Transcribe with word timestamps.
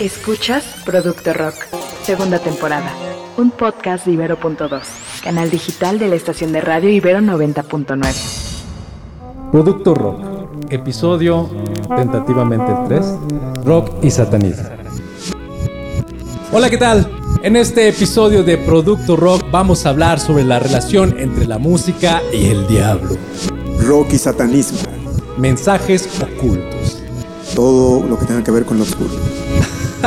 Escuchas 0.00 0.64
Producto 0.84 1.32
Rock, 1.32 1.54
segunda 2.02 2.40
temporada. 2.40 2.90
Un 3.36 3.52
podcast 3.52 4.04
de 4.06 4.12
Ibero.2, 4.12 4.82
canal 5.22 5.50
digital 5.50 6.00
de 6.00 6.08
la 6.08 6.16
estación 6.16 6.50
de 6.52 6.60
radio 6.60 6.90
Ibero 6.90 7.20
90.9. 7.20 8.12
Producto 9.52 9.94
Rock, 9.94 10.18
episodio 10.70 11.48
tentativamente 11.96 12.72
el 12.72 12.88
3, 12.88 13.06
Rock 13.64 14.02
y 14.02 14.10
Satanismo. 14.10 14.68
Hola, 16.50 16.68
¿qué 16.68 16.78
tal? 16.78 17.08
En 17.44 17.54
este 17.54 17.86
episodio 17.88 18.42
de 18.42 18.58
Producto 18.58 19.14
Rock 19.14 19.44
vamos 19.52 19.86
a 19.86 19.90
hablar 19.90 20.18
sobre 20.18 20.42
la 20.42 20.58
relación 20.58 21.14
entre 21.20 21.46
la 21.46 21.58
música 21.58 22.20
y 22.32 22.46
el 22.46 22.66
diablo. 22.66 23.16
Rock 23.86 24.14
y 24.14 24.18
satanismo. 24.18 24.80
Mensajes 25.38 26.08
ocultos. 26.20 27.00
Todo 27.54 28.04
lo 28.08 28.18
que 28.18 28.26
tenga 28.26 28.42
que 28.42 28.50
ver 28.50 28.64
con 28.64 28.78
lo 28.78 28.82
oscuro. 28.82 29.10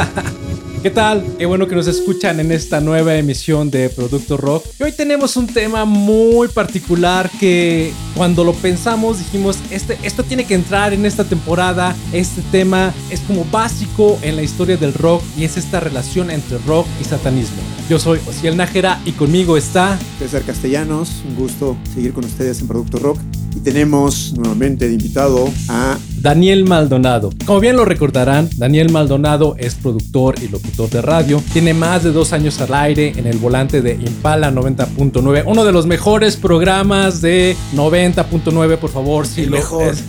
¿Qué 0.83 0.92
tal? 0.92 1.25
Qué 1.37 1.46
bueno 1.46 1.68
que 1.68 1.75
nos 1.75 1.87
escuchan 1.87 2.39
en 2.39 2.51
esta 2.51 2.79
nueva 2.79 3.15
emisión 3.15 3.71
de 3.71 3.89
Producto 3.89 4.38
Rock. 4.38 4.65
Y 4.79 4.83
hoy 4.83 4.92
tenemos 4.92 5.36
un 5.36 5.47
tema 5.47 5.86
muy 5.86 6.47
particular 6.50 7.29
que 7.39 7.92
cuando 8.15 8.43
lo 8.43 8.54
pensamos 8.54 9.18
dijimos, 9.18 9.57
este, 9.71 9.97
esto 10.04 10.24
tiene 10.24 10.46
que 10.46 10.54
entrar 10.54 10.93
en 10.93 11.05
esta 11.05 11.24
temporada. 11.24 11.96
Este 12.14 12.41
tema 12.52 12.93
es 13.10 13.21
como 13.21 13.43
básico 13.46 14.19
en 14.21 14.36
la 14.36 14.43
historia 14.43 14.78
del 14.78 14.93
rock 14.93 15.24
y 15.38 15.46
es 15.46 15.57
esta 15.57 15.79
relación 15.79 16.29
entre 16.29 16.57
rock 16.60 16.86
y 17.02 17.04
satanismo. 17.04 17.57
Yo 17.89 18.00
soy 18.00 18.19
Osiel 18.27 18.55
Nájera 18.55 19.02
y 19.05 19.14
conmigo 19.14 19.57
está 19.57 19.97
César 20.19 20.43
Castellanos. 20.43 21.24
Un 21.27 21.36
gusto 21.36 21.75
seguir 21.93 22.14
con 22.14 22.24
ustedes 22.24 22.61
en 22.61 22.68
Producto 22.68 23.00
Rock. 23.00 23.18
Y 23.57 23.60
tenemos 23.61 24.34
nuevamente 24.38 24.88
de 24.88 24.93
invitado 24.93 25.50
a 25.68 25.97
Daniel 26.21 26.66
Maldonado. 26.66 27.32
Como 27.43 27.60
bien 27.60 27.75
lo 27.75 27.86
recordarán, 27.86 28.47
Daniel 28.56 28.92
Maldonado 28.92 29.56
es 29.57 29.74
productor 29.74 30.36
y 30.43 30.47
locutor 30.47 30.92
de 30.92 31.02
radio. 31.02 31.42
Tiene 31.54 31.74
más 31.74 32.03
de 32.03 32.11
dos 32.11 32.33
años 32.33 32.61
al 32.61 32.72
aire 32.75 33.13
en 33.17 33.25
el 33.25 33.39
volante 33.39 33.81
de 33.81 33.94
Impala 33.95 34.52
90.9, 34.52 35.44
uno 35.47 35.66
de 35.66 35.72
los 35.72 35.88
mejores 35.88 36.35
programas 36.35 37.19
de 37.22 37.55
90.9, 37.75 38.78
por 38.78 38.91
favor. 38.91 39.25
Si 39.25 39.41
El 39.41 39.50
lo 39.50 39.58
mejor. 39.58 39.91
es- 39.94 40.03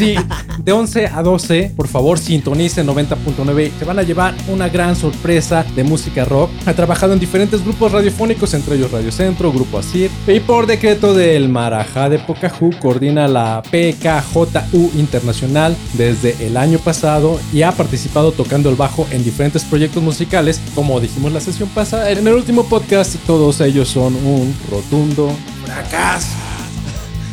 De 0.00 0.72
11 0.72 1.06
a 1.08 1.22
12, 1.22 1.72
por 1.76 1.86
favor, 1.86 2.18
sintonicen 2.18 2.86
90.9. 2.86 3.70
Se 3.78 3.84
van 3.84 3.98
a 3.98 4.02
llevar 4.02 4.34
una 4.48 4.70
gran 4.70 4.96
sorpresa 4.96 5.64
de 5.76 5.84
música 5.84 6.24
rock. 6.24 6.50
Ha 6.64 6.72
trabajado 6.72 7.12
en 7.12 7.20
diferentes 7.20 7.62
grupos 7.62 7.92
radiofónicos, 7.92 8.54
entre 8.54 8.76
ellos 8.76 8.90
Radio 8.90 9.12
Centro, 9.12 9.52
Grupo 9.52 9.78
Asir. 9.78 10.10
Y 10.26 10.40
por 10.40 10.66
decreto 10.66 11.12
del 11.12 11.50
Marajá 11.50 12.08
de 12.08 12.18
Pocahú, 12.18 12.70
coordina 12.80 13.28
la 13.28 13.62
PKJU 13.62 14.92
Internacional 14.96 15.76
desde 15.92 16.46
el 16.46 16.56
año 16.56 16.78
pasado 16.78 17.38
y 17.52 17.60
ha 17.62 17.72
participado 17.72 18.32
tocando 18.32 18.70
el 18.70 18.76
bajo 18.76 19.06
en 19.10 19.22
diferentes 19.22 19.64
proyectos 19.64 20.02
musicales. 20.02 20.62
Como 20.74 20.98
dijimos 21.00 21.30
la 21.32 21.40
sesión 21.40 21.68
pasada, 21.68 22.10
en 22.10 22.26
el 22.26 22.34
último 22.34 22.64
podcast, 22.64 23.16
todos 23.26 23.60
ellos 23.60 23.88
son 23.88 24.14
un 24.16 24.54
rotundo 24.70 25.30
fracaso. 25.66 26.39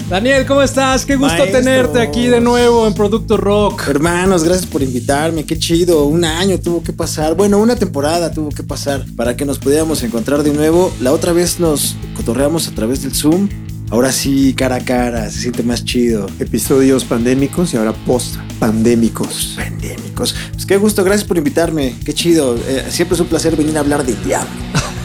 Daniel, 0.09 0.45
¿cómo 0.45 0.61
estás? 0.61 1.05
Qué 1.05 1.17
gusto 1.17 1.37
Maestro. 1.37 1.59
tenerte 1.59 2.01
aquí 2.01 2.27
de 2.27 2.39
nuevo 2.39 2.87
en 2.87 2.93
Producto 2.93 3.35
Rock. 3.35 3.89
Hermanos, 3.89 4.45
gracias 4.45 4.65
por 4.65 4.81
invitarme, 4.81 5.43
qué 5.43 5.59
chido. 5.59 6.05
Un 6.05 6.23
año 6.23 6.57
tuvo 6.59 6.81
que 6.81 6.93
pasar, 6.93 7.35
bueno, 7.35 7.57
una 7.57 7.75
temporada 7.75 8.31
tuvo 8.31 8.47
que 8.47 8.63
pasar 8.63 9.05
para 9.17 9.35
que 9.35 9.43
nos 9.43 9.59
pudiéramos 9.59 10.03
encontrar 10.03 10.43
de 10.43 10.53
nuevo. 10.53 10.93
La 11.01 11.11
otra 11.11 11.33
vez 11.33 11.59
nos 11.59 11.97
cotorreamos 12.15 12.69
a 12.69 12.71
través 12.71 13.03
del 13.03 13.13
Zoom. 13.13 13.49
Ahora 13.89 14.13
sí, 14.13 14.53
cara 14.53 14.77
a 14.77 14.85
cara, 14.85 15.29
se 15.29 15.41
siente 15.41 15.61
más 15.61 15.83
chido. 15.83 16.27
episodios 16.39 17.03
pandémicos 17.03 17.73
y 17.73 17.77
ahora 17.77 17.91
post-pandémicos. 18.05 19.55
Pandémicos. 19.57 20.33
Pues 20.53 20.65
qué 20.65 20.77
gusto, 20.77 21.03
gracias 21.03 21.27
por 21.27 21.37
invitarme, 21.37 21.95
qué 22.05 22.13
chido. 22.13 22.55
Eh, 22.55 22.85
siempre 22.89 23.15
es 23.15 23.19
un 23.19 23.27
placer 23.27 23.57
venir 23.57 23.75
a 23.75 23.81
hablar 23.81 24.05
del 24.05 24.21
diablo. 24.23 24.49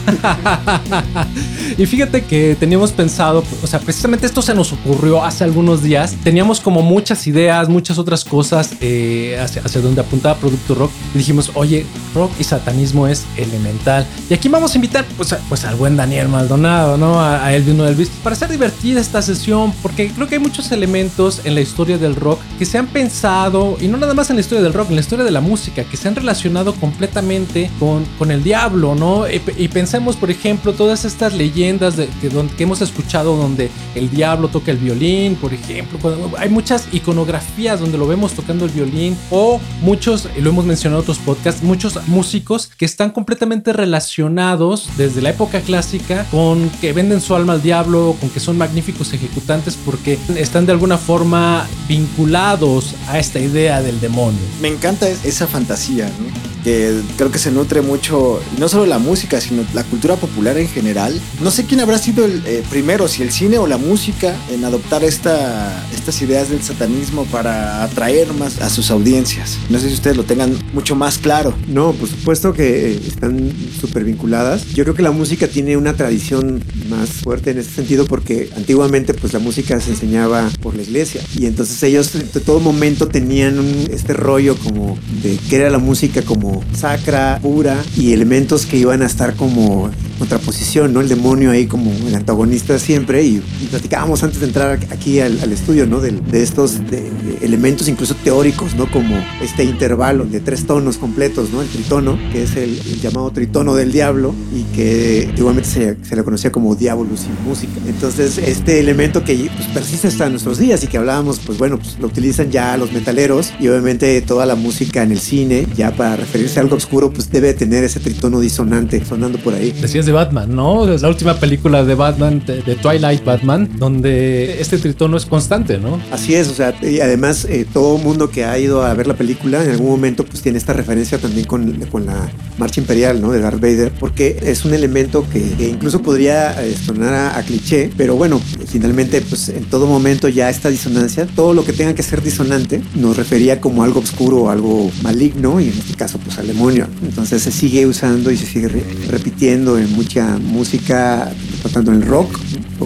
y 1.77 1.85
fíjate 1.85 2.23
que 2.23 2.55
teníamos 2.59 2.91
pensado, 2.91 3.43
o 3.61 3.67
sea, 3.67 3.79
precisamente 3.79 4.25
esto 4.25 4.41
se 4.41 4.53
nos 4.53 4.73
ocurrió 4.73 5.23
hace 5.23 5.43
algunos 5.43 5.83
días. 5.83 6.15
Teníamos 6.23 6.59
como 6.59 6.81
muchas 6.81 7.25
ideas, 7.27 7.69
muchas 7.69 7.97
otras 7.97 8.23
cosas 8.25 8.71
eh, 8.81 9.39
hacia, 9.41 9.61
hacia 9.61 9.81
donde 9.81 10.01
apuntaba 10.01 10.35
Producto 10.35 10.75
Rock. 10.75 10.91
Y 11.13 11.17
dijimos, 11.19 11.51
oye, 11.55 11.85
rock 12.13 12.31
y 12.39 12.43
satanismo 12.43 13.07
es 13.07 13.25
elemental. 13.37 14.05
Y 14.29 14.33
aquí 14.33 14.49
vamos 14.49 14.73
a 14.73 14.77
invitar 14.77 15.05
pues, 15.17 15.35
pues 15.49 15.65
al 15.65 15.75
buen 15.75 15.95
Daniel 15.95 16.27
Maldonado, 16.27 16.97
¿no? 16.97 17.19
A, 17.19 17.45
a 17.45 17.53
Elvin 17.55 17.79
Elvis, 17.81 18.09
para 18.23 18.35
hacer 18.35 18.49
divertida 18.49 18.99
esta 18.99 19.21
sesión, 19.21 19.73
porque 19.81 20.09
creo 20.11 20.27
que 20.27 20.35
hay 20.35 20.41
muchos 20.41 20.71
elementos 20.71 21.41
en 21.43 21.55
la 21.55 21.61
historia 21.61 21.97
del 21.97 22.15
rock 22.15 22.39
que 22.57 22.65
se 22.65 22.77
han 22.77 22.87
pensado, 22.87 23.77
y 23.79 23.87
no 23.87 23.97
nada 23.97 24.13
más 24.13 24.29
en 24.29 24.37
la 24.37 24.41
historia 24.41 24.63
del 24.63 24.73
rock, 24.73 24.89
en 24.89 24.95
la 24.95 25.01
historia 25.01 25.25
de 25.25 25.31
la 25.31 25.41
música, 25.41 25.83
que 25.83 25.97
se 25.97 26.07
han 26.07 26.15
relacionado 26.15 26.73
completamente 26.75 27.69
con, 27.79 28.05
con 28.17 28.31
el 28.31 28.43
diablo, 28.43 28.95
¿no? 28.95 29.27
Y, 29.29 29.41
y 29.57 29.67
pensemos, 29.93 30.15
por 30.15 30.31
ejemplo, 30.31 30.73
todas 30.73 31.05
estas 31.05 31.33
leyendas 31.35 31.95
de, 31.95 32.07
que, 32.19 32.63
hemos 32.63 32.81
escuchado 32.81 33.35
donde 33.37 33.69
el 33.93 34.09
diablo 34.09 34.47
toca 34.47 34.71
el 34.71 34.77
violín, 34.77 35.35
por 35.35 35.53
ejemplo. 35.53 35.99
hay 36.39 36.49
muchas 36.49 36.87
iconografías 36.91 37.79
donde 37.79 37.99
lo 37.99 38.07
vemos 38.07 38.33
tocando 38.33 38.65
el 38.65 38.71
violín, 38.71 39.15
o 39.29 39.61
muchos, 39.81 40.27
lo 40.35 40.49
hemos 40.49 40.65
mencionado 40.65 41.01
en 41.01 41.03
otros 41.03 41.19
podcasts, 41.19 41.61
muchos 41.61 41.99
músicos 42.07 42.71
que 42.75 42.85
están 42.85 43.11
completamente 43.11 43.71
relacionados 43.71 44.89
desde 44.97 45.21
la 45.21 45.29
época 45.29 45.61
clásica 45.61 46.25
con 46.31 46.71
que 46.81 46.91
venden 46.91 47.21
su 47.21 47.35
alma 47.35 47.53
al 47.53 47.61
diablo, 47.61 48.15
con 48.19 48.31
que 48.31 48.39
son 48.39 48.57
magníficos 48.57 49.13
ejecutantes 49.13 49.77
porque 49.85 50.17
están 50.35 50.65
de 50.65 50.71
alguna 50.71 50.97
forma 50.97 51.67
vinculados 51.87 52.95
a 53.09 53.19
esta 53.19 53.37
idea 53.37 53.83
del 53.83 54.01
demonio. 54.01 54.39
Me 54.59 54.69
encanta 54.69 55.07
es- 55.07 55.23
esa 55.23 55.45
fantasía, 55.45 56.07
¿no? 56.07 56.52
Que 56.63 57.01
creo 57.17 57.31
que 57.31 57.39
se 57.39 57.51
nutre 57.51 57.81
mucho, 57.81 58.41
no 58.57 58.69
solo 58.69 58.85
la 58.85 58.99
música, 58.99 59.41
sino 59.41 59.63
la 59.73 59.83
cultura 59.83 60.15
popular 60.15 60.57
en 60.57 60.67
general. 60.67 61.19
No 61.41 61.51
sé 61.51 61.65
quién 61.65 61.79
habrá 61.79 61.97
sido 61.97 62.25
el 62.25 62.41
eh, 62.45 62.63
primero, 62.69 63.07
si 63.07 63.23
el 63.23 63.31
cine 63.31 63.57
o 63.57 63.67
la 63.67 63.77
música, 63.77 64.35
en 64.51 64.63
adoptar 64.65 65.03
esta, 65.03 65.85
estas 65.93 66.21
ideas 66.21 66.49
del 66.49 66.61
satanismo 66.61 67.25
para 67.25 67.83
atraer 67.83 68.33
más 68.33 68.61
a 68.61 68.69
sus 68.69 68.91
audiencias. 68.91 69.57
No 69.69 69.79
sé 69.79 69.89
si 69.89 69.95
ustedes 69.95 70.17
lo 70.17 70.23
tengan 70.23 70.57
mucho 70.73 70.95
más 70.95 71.17
claro. 71.17 71.53
No, 71.67 71.91
por 71.93 72.09
supuesto 72.09 72.53
que 72.53 72.91
eh, 72.91 73.01
están 73.07 73.51
súper 73.79 74.03
vinculadas. 74.03 74.65
Yo 74.73 74.83
creo 74.83 74.95
que 74.95 75.03
la 75.03 75.11
música 75.11 75.47
tiene 75.47 75.77
una 75.77 75.93
tradición 75.93 76.63
más 76.89 77.09
fuerte 77.09 77.51
en 77.51 77.59
ese 77.59 77.71
sentido 77.71 78.05
porque 78.05 78.49
antiguamente 78.55 79.13
pues 79.13 79.33
la 79.33 79.39
música 79.39 79.79
se 79.79 79.91
enseñaba 79.91 80.49
por 80.61 80.75
la 80.75 80.83
iglesia 80.83 81.21
y 81.35 81.45
entonces 81.45 81.81
ellos 81.83 82.13
en 82.15 82.27
todo 82.43 82.59
momento 82.59 83.07
tenían 83.07 83.57
este 83.91 84.13
rollo 84.13 84.55
como 84.57 84.97
de 85.21 85.37
que 85.49 85.55
era 85.55 85.69
la 85.69 85.77
música 85.77 86.21
como 86.21 86.52
sacra, 86.73 87.39
pura 87.41 87.77
y 87.97 88.13
elementos 88.13 88.65
que 88.65 88.77
iban 88.77 89.01
a 89.01 89.05
estar 89.05 89.35
como 89.35 89.89
contraposición, 90.19 90.93
¿no? 90.93 91.01
El 91.01 91.09
demonio 91.09 91.51
ahí 91.51 91.65
como 91.67 91.91
el 92.07 92.15
antagonista 92.15 92.79
siempre 92.79 93.23
y, 93.23 93.41
y 93.61 93.65
platicábamos 93.69 94.23
antes 94.23 94.39
de 94.39 94.47
entrar 94.47 94.79
aquí 94.89 95.19
al, 95.19 95.39
al 95.41 95.51
estudio, 95.51 95.85
¿no? 95.85 95.99
Del- 95.99 96.23
De, 96.29 96.41
estos 96.43 96.79
de- 96.89 97.01
de 97.01 97.37
elementos 97.41 97.87
incluso 97.87 98.15
teóricos, 98.15 98.75
¿no? 98.75 98.89
Como 98.91 99.15
este 99.41 99.63
intervalo 99.63 100.25
de 100.25 100.39
tres 100.39 100.65
tonos 100.65 100.97
completos, 100.97 101.49
¿no? 101.51 101.61
El 101.61 101.67
tritono, 101.67 102.17
que 102.31 102.43
es 102.43 102.55
el, 102.55 102.79
el 102.91 103.01
llamado 103.01 103.29
tritono 103.31 103.75
del 103.75 103.91
diablo 103.91 104.33
y 104.55 104.63
que 104.75 105.25
antiguamente 105.29 105.69
se, 105.69 105.97
se 106.07 106.15
le 106.15 106.23
conocía 106.23 106.51
como 106.51 106.75
diabolus 106.75 107.21
y 107.25 107.47
música. 107.47 107.73
Entonces, 107.87 108.37
este 108.37 108.79
elemento 108.79 109.23
que 109.23 109.49
pues, 109.55 109.67
persiste 109.69 110.07
hasta 110.07 110.29
nuestros 110.29 110.57
días 110.57 110.83
y 110.83 110.87
que 110.87 110.97
hablábamos, 110.97 111.39
pues 111.45 111.57
bueno, 111.57 111.77
pues 111.77 111.97
lo 111.99 112.07
utilizan 112.07 112.51
ya 112.51 112.75
los 112.77 112.91
metaleros 112.91 113.51
y 113.59 113.67
obviamente 113.67 114.21
toda 114.21 114.45
la 114.45 114.55
música 114.55 115.03
en 115.03 115.11
el 115.11 115.19
cine, 115.19 115.67
ya 115.75 115.91
para 115.95 116.15
referirse 116.15 116.59
a 116.59 116.63
algo 116.63 116.75
oscuro, 116.75 117.11
pues 117.11 117.29
debe 117.29 117.53
tener 117.53 117.83
ese 117.83 117.99
tritono 117.99 118.39
disonante 118.39 119.03
sonando 119.05 119.37
por 119.39 119.53
ahí. 119.53 119.73
De 120.05 120.11
Batman, 120.11 120.55
¿no? 120.55 120.85
La 120.85 121.07
última 121.07 121.35
película 121.35 121.83
de 121.83 121.95
Batman, 121.95 122.43
de, 122.45 122.75
Twilight 122.75 123.23
Batman, 123.23 123.69
donde 123.77 124.59
este 124.61 124.77
tritono 124.77 125.17
es 125.17 125.25
constante, 125.25 125.77
¿no? 125.77 125.99
Así 126.11 126.35
es, 126.35 126.49
o 126.49 126.53
sea, 126.53 126.73
y 126.81 126.99
además 126.99 127.45
eh, 127.45 127.65
todo 127.71 127.97
mundo 127.97 128.29
que 128.29 128.45
ha 128.45 128.57
ido 128.59 128.83
a 128.83 128.93
ver 128.93 129.07
la 129.07 129.13
película 129.15 129.63
en 129.63 129.71
algún 129.71 129.89
momento 129.89 130.25
pues 130.25 130.41
tiene 130.41 130.57
esta 130.57 130.73
referencia 130.73 131.17
también 131.17 131.45
con, 131.45 131.73
con 131.91 132.05
la 132.05 132.29
marcha 132.57 132.81
imperial, 132.81 133.21
¿no? 133.21 133.31
De 133.31 133.39
Darth 133.39 133.59
Vader, 133.61 133.91
porque 133.99 134.37
es 134.43 134.65
un 134.65 134.73
elemento 134.73 135.25
que, 135.31 135.39
incluso 135.69 136.01
podría 136.01 136.61
eh, 136.63 136.75
sonar 136.75 137.37
a, 137.37 137.41
cliché, 137.43 137.89
pero 137.97 138.15
bueno, 138.15 138.41
finalmente 138.67 139.21
pues 139.21 139.49
en 139.49 139.65
todo 139.65 139.85
momento 139.87 140.27
ya 140.29 140.49
esta 140.49 140.69
disonancia, 140.69 141.27
todo 141.35 141.53
lo 141.53 141.63
que 141.65 141.73
tenga 141.73 141.93
que 141.93 142.03
ser 142.03 142.21
disonante 142.21 142.81
nos 142.95 143.17
refería 143.17 143.61
como 143.61 143.83
algo 143.83 143.99
oscuro 143.99 144.49
algo 144.49 144.91
maligno 145.01 145.59
y 145.59 145.65
en 145.69 145.77
este 145.77 145.93
caso 145.95 146.17
pues 146.19 146.37
al 146.37 146.47
demonio. 146.47 146.87
Entonces 147.03 147.41
se 147.43 147.51
sigue 147.51 147.85
usando 147.85 148.31
y 148.31 148.37
se 148.37 148.45
sigue 148.45 148.67
re- 148.67 148.83
repitiendo 149.09 149.77
en 149.77 149.92
mucha 149.93 150.37
música, 150.37 151.31
tanto 151.71 151.91
en 151.91 152.01
el 152.01 152.07
rock 152.07 152.37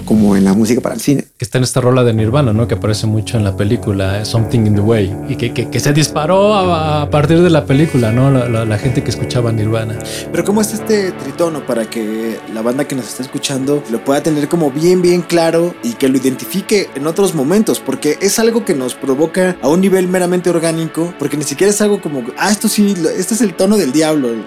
como 0.06 0.36
en 0.36 0.44
la 0.44 0.54
música 0.54 0.82
para 0.82 0.96
el 0.96 1.02
cine. 1.02 1.27
Que 1.38 1.46
está 1.46 1.60
en 1.60 1.66
esta 1.66 1.82
rola 1.82 2.04
de 2.04 2.14
Nirvana, 2.14 2.52
¿no? 2.52 2.68
Que 2.68 2.74
aparece 2.74 3.06
mucho 3.06 3.38
en 3.38 3.44
la 3.44 3.56
película, 3.56 4.22
eh, 4.22 4.26
Something 4.26 4.62
in 4.66 4.74
the 4.74 4.82
Way, 4.82 5.16
y 5.30 5.36
que, 5.36 5.54
que, 5.54 5.70
que 5.70 5.80
se 5.80 5.94
disparó 5.94 6.56
a, 6.56 7.04
a, 7.04 7.10
partir 7.12 7.44
de 7.44 7.52
la 7.52 7.66
película, 7.66 8.12
¿no? 8.12 8.32
La, 8.32 8.50
la, 8.50 8.66
la, 8.66 8.78
gente 8.80 9.04
que 9.04 9.12
escuchaba 9.12 9.52
Nirvana. 9.52 10.00
Pero 10.32 10.44
¿cómo 10.44 10.62
es 10.62 10.74
este 10.74 11.12
tritono 11.12 11.64
para 11.64 11.88
que 11.88 12.40
la 12.56 12.64
banda 12.64 12.86
que 12.86 12.96
nos 12.96 13.08
está 13.08 13.22
escuchando 13.22 13.84
lo 13.92 14.04
pueda 14.04 14.24
tener 14.24 14.48
como 14.48 14.72
bien, 14.72 15.04
bien 15.04 15.22
claro 15.22 15.76
y 15.84 15.94
que 15.94 16.10
lo 16.10 16.18
identifique 16.18 16.90
en 16.96 17.06
otros 17.06 17.36
momentos? 17.36 17.80
Porque 17.80 18.18
es 18.20 18.40
algo 18.40 18.66
que 18.66 18.74
nos 18.74 18.96
provoca 18.96 19.58
a 19.62 19.68
un 19.68 19.80
nivel 19.80 20.08
meramente 20.08 20.50
orgánico, 20.50 21.14
porque 21.20 21.38
ni 21.38 21.44
siquiera 21.44 21.70
es 21.70 21.80
algo 21.82 22.02
como, 22.02 22.24
ah, 22.40 22.50
esto 22.50 22.68
sí, 22.68 22.96
este 23.16 23.36
es 23.36 23.42
el 23.42 23.54
tono 23.54 23.78
del 23.78 23.92
diablo. 23.92 24.30
El, 24.30 24.44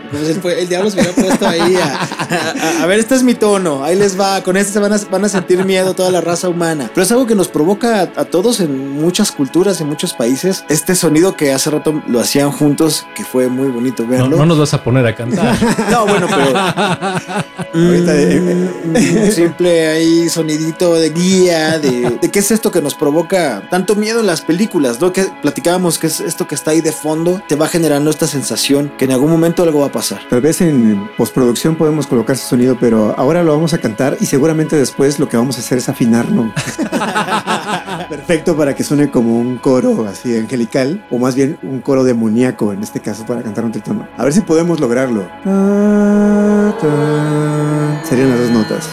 el 0.59 0.69
diablo 0.69 0.91
se 0.91 0.97
hubiera 0.99 1.13
puesto 1.13 1.47
ahí 1.47 1.77
a, 1.77 2.01
a, 2.01 2.83
a, 2.83 2.87
ver, 2.87 2.99
este 2.99 3.15
es 3.15 3.23
mi 3.23 3.35
tono, 3.35 3.85
ahí 3.85 3.95
les 3.95 4.19
va, 4.19 4.43
con 4.43 4.57
este 4.57 4.73
se 4.73 4.81
van 4.81 4.93
a, 4.93 4.99
van 5.09 5.25
a 5.25 5.29
sentir 5.29 5.65
miedo 5.65 5.95
toda 5.95 6.11
la 6.11 6.21
raza 6.21 6.49
humana. 6.49 6.80
Pero 6.89 7.03
es 7.03 7.13
algo 7.13 7.27
que 7.27 7.35
nos 7.35 7.49
provoca 7.49 8.01
a, 8.01 8.03
a, 8.03 8.25
todos 8.25 8.61
en 8.61 9.01
muchas 9.01 9.33
culturas, 9.33 9.81
en 9.81 9.89
muchos 9.89 10.15
países, 10.15 10.65
este 10.69 10.95
sonido 10.95 11.37
que 11.37 11.53
hace 11.53 11.71
rato 11.71 12.03
lo 12.07 12.21
hacían 12.21 12.51
juntos, 12.51 13.07
que 13.15 13.25
fue 13.25 13.49
muy 13.49 13.69
bonito 13.69 14.07
verlo. 14.07 14.31
No, 14.31 14.37
no 14.39 14.47
nos 14.47 14.59
vas 14.59 14.75
a 14.75 14.83
poner 14.83 15.07
a 15.07 15.15
cantar. 15.15 15.57
no, 15.91 16.07
bueno, 16.07 16.27
pero... 16.29 16.59
Ahorita 17.73 18.13
un 18.85 19.33
simple 19.33 19.89
ahí 19.89 20.29
sonidito 20.29 20.95
de 20.95 21.11
guía, 21.11 21.79
de, 21.79 22.19
de, 22.21 22.31
qué 22.31 22.39
es 22.41 22.51
esto 22.51 22.71
que 22.71 22.83
nos 22.83 22.95
provoca 22.95 23.63
tanto 23.71 23.95
miedo 23.95 24.21
en 24.21 24.27
las 24.27 24.41
películas, 24.41 25.01
¿no? 25.01 25.13
Que 25.13 25.27
platicábamos 25.43 25.99
que 25.99 26.09
es 26.09 26.21
esto 26.21 26.47
que 26.49 26.55
está 26.55 26.73
ahí 26.73 26.81
de 26.81 26.93
fondo, 26.93 27.41
te 27.49 27.55
va 27.55 27.69
generando 27.69 28.11
esta 28.11 28.27
sensación 28.27 28.93
que 28.99 29.05
en 29.05 29.13
algún 29.13 29.31
momento 29.31 29.63
algo 29.63 29.81
va 29.81 29.87
a 29.87 29.93
pasar. 29.93 30.21
Tal 30.29 30.41
vez 30.41 30.61
en 30.61 31.09
postproducción 31.17 31.77
podemos 31.77 32.07
colocar 32.07 32.35
ese 32.37 32.47
sonido, 32.47 32.77
pero 32.79 33.15
ahora 33.17 33.43
lo 33.43 33.53
vamos 33.53 33.75
a 33.75 33.79
cantar 33.79 34.17
y 34.21 34.27
seguramente 34.27 34.77
después 34.77 35.19
lo 35.19 35.29
que 35.29 35.37
vamos 35.37 35.57
a 35.57 35.61
hacer 35.61 35.79
es 35.79 35.89
afinarlo. 35.89 36.53
Perfecto 38.09 38.57
para 38.57 38.75
que 38.75 38.85
suene 38.85 39.11
como 39.11 39.39
un 39.39 39.59
coro 39.59 40.07
así 40.07 40.37
angelical, 40.37 41.05
o 41.11 41.19
más 41.19 41.35
bien 41.35 41.59
un 41.63 41.81
coro 41.81 42.05
demoníaco 42.05 42.73
en 42.73 42.83
este 42.83 43.01
caso 43.01 43.25
para 43.27 43.43
cantar 43.43 43.65
un 43.65 43.73
tritono. 43.73 44.09
A 44.17 44.25
ver 44.25 44.33
si 44.33 44.41
podemos 44.41 44.81
lograrlo. 44.81 45.27
Serían 48.05 48.31
las 48.31 48.41
dos 48.41 48.51
notas. 48.51 48.89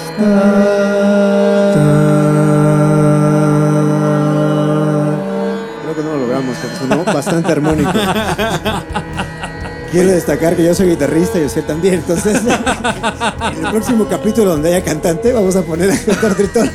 Creo 5.83 5.95
que 5.95 6.03
no 6.03 6.13
lo 6.13 6.17
logramos, 6.19 6.55
pero 6.61 6.75
sonó 6.75 7.03
bastante 7.05 7.51
armónico. 7.51 7.91
Quiero 9.91 10.11
destacar 10.11 10.55
que 10.55 10.65
yo 10.65 10.75
soy 10.75 10.89
guitarrista 10.89 11.39
y 11.39 11.45
usted 11.45 11.63
también. 11.63 11.95
Entonces, 11.95 12.41
en 13.57 13.65
el 13.65 13.71
próximo 13.71 14.07
capítulo 14.07 14.51
donde 14.51 14.75
haya 14.75 14.83
cantante, 14.83 15.31
vamos 15.31 15.55
a 15.55 15.61
poner 15.61 15.91
a 15.91 15.97
cantar 15.97 16.35
tritonos. 16.35 16.73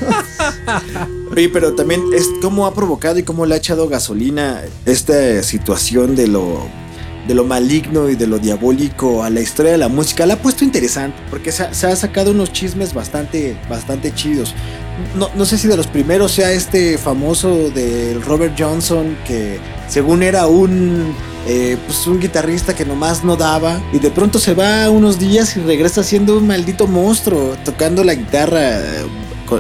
Oye, 1.30 1.48
pero 1.48 1.74
también 1.74 2.02
es 2.14 2.28
cómo 2.40 2.66
ha 2.66 2.74
provocado 2.74 3.18
y 3.18 3.22
cómo 3.22 3.46
le 3.46 3.54
ha 3.54 3.58
echado 3.58 3.88
gasolina 3.88 4.62
esta 4.86 5.42
situación 5.42 6.14
de 6.16 6.28
lo 6.28 6.66
de 7.26 7.34
lo 7.34 7.44
maligno 7.44 8.08
y 8.08 8.16
de 8.16 8.26
lo 8.26 8.38
diabólico 8.38 9.22
a 9.22 9.30
la 9.30 9.40
historia 9.40 9.72
de 9.72 9.78
la 9.78 9.88
música. 9.88 10.26
La 10.26 10.34
ha 10.34 10.38
puesto 10.38 10.64
interesante 10.64 11.16
porque 11.30 11.52
se 11.52 11.64
ha, 11.64 11.74
se 11.74 11.86
ha 11.86 11.94
sacado 11.94 12.32
unos 12.32 12.52
chismes 12.52 12.92
bastante, 12.94 13.56
bastante 13.68 14.12
chidos. 14.14 14.54
No, 15.16 15.30
no, 15.36 15.44
sé 15.44 15.56
si 15.56 15.68
de 15.68 15.76
los 15.76 15.86
primeros 15.86 16.32
sea 16.32 16.52
este 16.52 16.98
famoso 16.98 17.70
del 17.70 18.22
Robert 18.22 18.54
Johnson 18.58 19.16
que 19.26 19.58
según 19.88 20.22
era 20.22 20.46
un 20.46 21.14
eh, 21.48 21.76
pues 21.86 22.06
un 22.06 22.20
guitarrista 22.20 22.74
que 22.74 22.84
nomás 22.84 23.24
no 23.24 23.36
daba 23.36 23.80
y 23.92 23.98
de 23.98 24.10
pronto 24.10 24.38
se 24.38 24.54
va 24.54 24.88
unos 24.90 25.18
días 25.18 25.56
y 25.56 25.60
regresa 25.60 26.04
siendo 26.04 26.36
un 26.36 26.46
maldito 26.46 26.86
monstruo 26.86 27.56
tocando 27.64 28.04
la 28.04 28.14
guitarra 28.14 28.80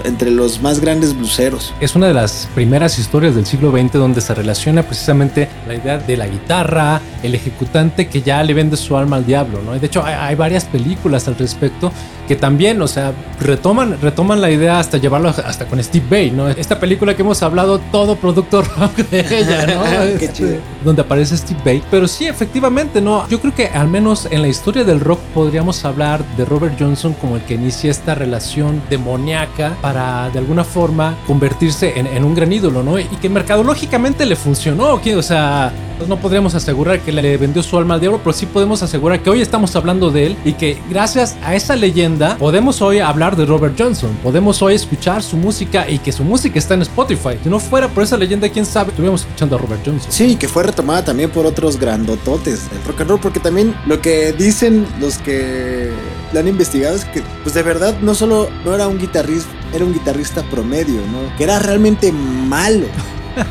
entre 0.04 0.30
los 0.30 0.60
más 0.62 0.80
grandes 0.80 1.16
bluseros. 1.16 1.74
Es 1.80 1.94
una 1.94 2.08
de 2.08 2.14
las 2.14 2.48
primeras 2.54 2.98
historias 2.98 3.34
del 3.34 3.46
siglo 3.46 3.70
XX 3.70 3.92
donde 3.94 4.20
se 4.20 4.34
relaciona 4.34 4.82
precisamente 4.82 5.48
la 5.66 5.74
idea 5.74 5.98
de 5.98 6.16
la 6.16 6.26
guitarra, 6.26 7.00
el 7.22 7.34
ejecutante 7.34 8.08
que 8.08 8.22
ya 8.22 8.42
le 8.42 8.54
vende 8.54 8.76
su 8.76 8.96
alma 8.96 9.16
al 9.16 9.26
diablo, 9.26 9.60
¿no? 9.64 9.78
De 9.78 9.86
hecho, 9.86 10.04
hay, 10.04 10.14
hay 10.14 10.34
varias 10.34 10.64
películas 10.64 11.28
al 11.28 11.36
respecto 11.36 11.92
que 12.32 12.36
también, 12.36 12.80
o 12.80 12.88
sea, 12.88 13.12
retoman, 13.40 14.00
retoman 14.00 14.40
la 14.40 14.50
idea 14.50 14.78
hasta 14.78 14.96
llevarlo 14.96 15.28
hasta 15.28 15.66
con 15.66 15.84
Steve 15.84 16.06
Bay, 16.08 16.30
¿no? 16.30 16.48
Esta 16.48 16.80
película 16.80 17.14
que 17.14 17.20
hemos 17.20 17.42
hablado, 17.42 17.78
todo 17.78 18.16
producto 18.16 18.62
rock 18.78 18.96
de 19.10 19.20
ella, 19.20 19.66
¿no? 19.66 19.82
Qué 20.18 20.32
chido. 20.32 20.56
Donde 20.82 21.02
aparece 21.02 21.36
Steve 21.36 21.60
Bay. 21.62 21.82
Pero 21.90 22.08
sí, 22.08 22.26
efectivamente, 22.26 23.02
¿no? 23.02 23.28
Yo 23.28 23.38
creo 23.38 23.54
que 23.54 23.66
al 23.66 23.88
menos 23.88 24.26
en 24.30 24.40
la 24.40 24.48
historia 24.48 24.82
del 24.82 25.00
rock 25.00 25.20
podríamos 25.34 25.84
hablar 25.84 26.24
de 26.38 26.46
Robert 26.46 26.74
Johnson 26.80 27.12
como 27.20 27.36
el 27.36 27.42
que 27.42 27.52
inicia 27.52 27.90
esta 27.90 28.14
relación 28.14 28.80
demoníaca 28.88 29.76
para 29.82 30.30
de 30.30 30.38
alguna 30.38 30.64
forma 30.64 31.18
convertirse 31.26 31.98
en, 32.00 32.06
en 32.06 32.24
un 32.24 32.34
gran 32.34 32.50
ídolo, 32.50 32.82
¿no? 32.82 32.98
Y 32.98 33.04
que 33.04 33.28
mercadológicamente 33.28 34.24
le 34.24 34.36
funcionó, 34.36 35.02
¿qué? 35.02 35.16
o 35.16 35.22
sea, 35.22 35.70
no 36.08 36.16
podríamos 36.16 36.54
asegurar 36.54 37.00
que 37.00 37.12
le 37.12 37.36
vendió 37.36 37.62
su 37.62 37.76
alma 37.78 37.94
al 37.94 38.00
diablo, 38.00 38.20
pero 38.22 38.32
sí 38.32 38.46
podemos 38.46 38.82
asegurar 38.82 39.20
que 39.20 39.30
hoy 39.30 39.40
estamos 39.40 39.74
hablando 39.76 40.10
de 40.10 40.26
él 40.26 40.36
y 40.44 40.54
que 40.54 40.78
gracias 40.88 41.36
a 41.42 41.54
esa 41.54 41.76
leyenda 41.76 42.21
podemos 42.38 42.80
hoy 42.82 43.00
hablar 43.00 43.36
de 43.36 43.44
Robert 43.44 43.74
Johnson, 43.78 44.10
podemos 44.22 44.60
hoy 44.62 44.74
escuchar 44.74 45.22
su 45.22 45.36
música 45.36 45.88
y 45.88 45.98
que 45.98 46.12
su 46.12 46.24
música 46.24 46.58
está 46.58 46.74
en 46.74 46.82
Spotify. 46.82 47.38
Si 47.42 47.48
no 47.48 47.58
fuera 47.58 47.88
por 47.88 48.02
esa 48.02 48.16
leyenda, 48.16 48.48
quién 48.48 48.66
sabe, 48.66 48.90
estuviéramos 48.90 49.22
escuchando 49.22 49.56
a 49.56 49.58
Robert 49.58 49.82
Johnson. 49.84 50.10
Sí, 50.10 50.36
que 50.36 50.48
fue 50.48 50.62
retomada 50.62 51.04
también 51.04 51.30
por 51.30 51.46
otros 51.46 51.78
grandototes 51.78 52.70
del 52.70 52.82
rock 52.84 53.00
and 53.00 53.10
roll, 53.10 53.20
porque 53.20 53.40
también 53.40 53.74
lo 53.86 54.00
que 54.00 54.32
dicen 54.32 54.86
los 55.00 55.18
que 55.18 55.90
la 56.32 56.40
han 56.40 56.48
investigado 56.48 56.96
es 56.96 57.04
que, 57.04 57.22
pues 57.42 57.54
de 57.54 57.62
verdad, 57.62 57.94
no 58.00 58.14
solo 58.14 58.48
no 58.64 58.74
era 58.74 58.88
un 58.88 58.98
guitarrista, 58.98 59.50
era 59.72 59.84
un 59.84 59.92
guitarrista 59.92 60.42
promedio, 60.44 61.00
¿no? 61.12 61.36
Que 61.36 61.44
era 61.44 61.58
realmente 61.58 62.12
malo. 62.12 62.86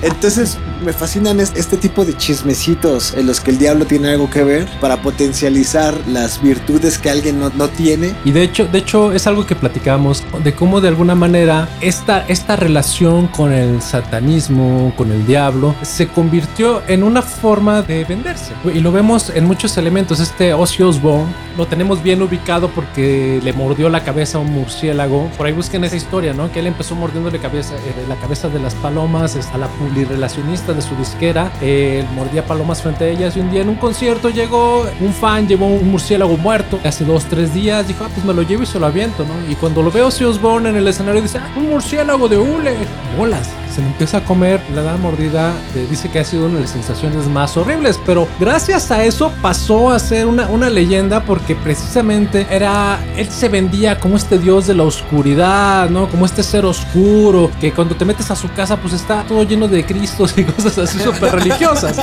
Entonces 0.02 0.58
me 0.84 0.94
fascinan 0.94 1.40
este 1.40 1.78
tipo 1.78 2.06
de 2.06 2.16
chismecitos 2.18 3.14
en 3.14 3.28
los 3.28 3.40
que 3.40 3.52
el 3.52 3.58
diablo 3.58 3.86
tiene 3.86 4.10
algo 4.10 4.30
que 4.30 4.44
ver 4.44 4.68
para 4.80 5.02
potencializar 5.02 5.96
las 6.08 6.42
virtudes 6.42 6.98
que 6.98 7.10
alguien 7.10 7.40
no, 7.40 7.50
no 7.50 7.70
tiene. 7.70 8.14
Y 8.26 8.32
de 8.32 8.44
hecho, 8.44 8.66
de 8.66 8.80
hecho 8.80 9.12
es 9.12 9.28
algo 9.28 9.46
que 9.46 9.56
platicamos 9.56 10.24
de 10.44 10.54
cómo 10.54 10.82
de 10.82 10.88
alguna 10.88 11.16
manera 11.16 11.70
esta, 11.82 12.26
esta 12.28 12.56
relación 12.56 13.28
con 13.28 13.52
el 13.52 13.82
satanismo, 13.82 14.94
con 14.98 15.12
el 15.12 15.26
diablo, 15.26 15.76
se 15.82 16.08
convirtió 16.08 16.82
en 16.88 17.04
una 17.04 17.22
forma 17.22 17.82
de 17.82 18.04
venderse. 18.06 18.54
Y 18.74 18.80
lo 18.80 18.92
vemos 18.92 19.32
en 19.34 19.46
muchos 19.46 19.78
elementos. 19.78 20.20
Este 20.20 20.54
Ozzy 20.54 20.84
Osbourne 20.84 21.32
lo 21.58 21.68
tenemos 21.68 22.02
bien 22.02 22.22
ubicado 22.22 22.70
porque 22.70 23.40
le 23.44 23.54
mordió 23.54 23.90
la 23.90 24.04
cabeza 24.04 24.38
a 24.38 24.42
un 24.42 24.52
murciélago. 24.52 25.30
Por 25.38 25.46
ahí 25.46 25.54
busquen 25.54 25.84
esa 25.84 25.96
historia, 25.96 26.34
¿no? 26.34 26.52
Que 26.52 26.60
él 26.60 26.68
empezó 26.68 26.96
mordiéndole 26.96 27.40
cabeza, 27.40 27.76
eh, 27.76 28.06
la 28.08 28.16
cabeza 28.16 28.50
de 28.50 28.60
las 28.60 28.76
palomas 28.76 29.36
a 29.54 29.58
la 29.58 29.68
publirelacionista 29.72 30.74
de 30.74 30.82
su 30.82 30.96
disquera, 30.96 31.52
eh, 31.62 32.06
mordía 32.16 32.46
palomas 32.46 32.82
frente 32.82 33.06
a 33.06 33.08
ellas 33.08 33.36
y 33.38 33.40
un 33.40 33.52
día 33.52 33.62
en 33.62 33.70
un 33.70 33.76
concierto 33.76 34.30
llegó 34.30 34.86
un 35.00 35.14
fan, 35.14 35.48
llevó 35.48 35.68
un 35.68 35.90
murciélago 35.90 36.38
muerto. 36.38 36.80
Hace 36.84 37.06
dos, 37.06 37.26
tres 37.26 37.54
días, 37.54 37.88
dijo, 37.88 38.04
ah, 38.04 38.10
pues 38.14 38.26
me 38.26 38.34
lo 38.34 38.42
llevo 38.44 38.64
y 38.64 38.66
se 38.66 38.80
lo 38.80 38.86
aviento, 38.86 39.26
¿no? 39.26 39.52
Y 39.52 39.56
cuando 39.56 39.82
lo 39.82 39.92
veo 39.92 40.12
si 40.12 40.24
Osborne 40.24 40.70
en 40.70 40.76
el 40.76 40.88
escenario 40.88 41.22
dice, 41.22 41.40
ah, 41.40 41.50
un 41.56 41.70
murciélago 41.70 42.28
de 42.28 42.38
hule, 42.38 42.76
bolas, 43.18 43.50
se 43.72 43.82
lo 43.82 43.88
empieza 43.88 44.18
a 44.18 44.24
comer, 44.24 44.62
le 44.74 44.84
da 44.84 44.98
mordida, 44.98 45.54
dice 45.90 46.10
que 46.10 46.20
ha 46.20 46.24
sido 46.24 46.46
una 46.46 46.56
de 46.56 46.62
las 46.62 46.72
sensaciones 46.72 47.28
más 47.28 47.56
horribles, 47.58 48.00
pero 48.06 48.28
gracias 48.40 48.92
a 48.92 49.04
eso 49.04 49.32
pasó 49.42 49.92
a 49.92 50.00
ser 50.00 50.28
una, 50.28 50.48
una 50.48 50.70
leyenda 50.70 51.24
porque 51.24 51.56
precisamente 51.56 52.46
era, 52.50 53.00
él 53.16 53.30
se 53.30 53.50
vendía 53.50 54.00
como 54.00 54.18
este 54.18 54.38
dios 54.38 54.68
de 54.68 54.76
la 54.76 54.84
oscuridad, 54.84 55.90
¿no? 55.90 56.10
Como 56.10 56.26
este 56.26 56.44
ser 56.44 56.66
oscuro, 56.66 57.50
que 57.60 57.72
cuando 57.72 57.96
te 57.96 58.06
metes 58.06 58.30
a 58.32 58.36
su 58.36 58.52
casa 58.52 58.78
pues 58.78 58.94
está 58.94 59.24
todo 59.24 59.44
lleno 59.44 59.68
de 59.68 59.86
cristos 59.86 60.38
y 60.38 60.44
cosas 60.46 60.78
así 60.78 61.00
súper 61.00 61.34
religiosas. 61.34 61.98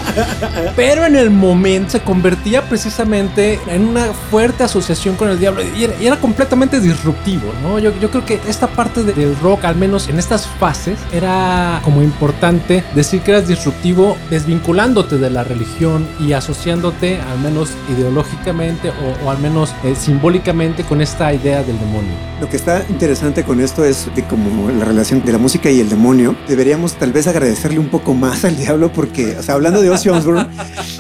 Pero 0.75 1.05
en 1.05 1.17
el 1.17 1.31
momento 1.31 1.91
se 1.91 2.01
convertía 2.01 2.63
precisamente 2.69 3.61
en 3.69 3.87
una 3.87 4.07
fuerte 4.31 4.65
asociación 4.65 5.17
con 5.17 5.29
el 5.29 5.39
diablo 5.39 5.63
y 5.63 5.85
era, 5.85 6.17
completamente 6.19 6.81
disruptivo, 6.81 7.53
¿no? 7.63 7.79
Yo, 7.79 7.93
yo 8.01 8.11
creo 8.11 8.25
que 8.25 8.41
esta 8.49 8.67
parte 8.67 9.03
de, 9.03 9.13
del 9.13 9.39
rock, 9.39 9.65
al 9.65 9.77
menos 9.77 10.09
en 10.09 10.19
estas 10.19 10.47
fases, 10.47 10.99
era 11.13 11.58
como 11.85 12.03
importante 12.03 12.85
decir 12.95 13.21
que 13.21 13.33
eras 13.33 13.49
disruptivo 13.49 14.17
desvinculándote 14.31 15.19
de 15.19 15.31
la 15.31 15.45
religión 15.45 16.07
y 16.21 16.33
asociándote 16.33 17.21
al 17.21 17.39
menos 17.41 17.71
ideológicamente 17.97 18.91
o, 18.91 19.27
o 19.27 19.31
al 19.31 19.39
menos 19.39 19.75
eh, 19.85 19.95
simbólicamente 19.95 20.85
con 20.85 21.01
esta 21.01 21.33
idea 21.33 21.63
del 21.63 21.79
demonio. 21.79 22.13
Lo 22.41 22.49
que 22.49 22.57
está 22.57 22.85
interesante 22.89 23.43
con 23.45 23.61
esto 23.61 23.85
es 23.85 24.09
de 24.15 24.25
como 24.25 24.71
la 24.71 24.85
relación 24.85 25.25
de 25.25 25.33
la 25.33 25.39
música 25.39 25.71
y 25.71 25.81
el 25.81 25.89
demonio. 25.89 26.37
Deberíamos 26.47 26.95
tal 26.95 27.13
vez 27.13 27.27
agradecerle 27.27 27.79
un 27.79 27.89
poco 27.89 28.15
más 28.15 28.45
al 28.45 28.57
diablo 28.57 28.93
porque, 28.93 29.37
o 29.37 29.43
sea, 29.43 29.55
hablando 29.55 29.83
de 29.83 29.91
Ozzy 29.91 30.09
Osbourne, 30.09 30.47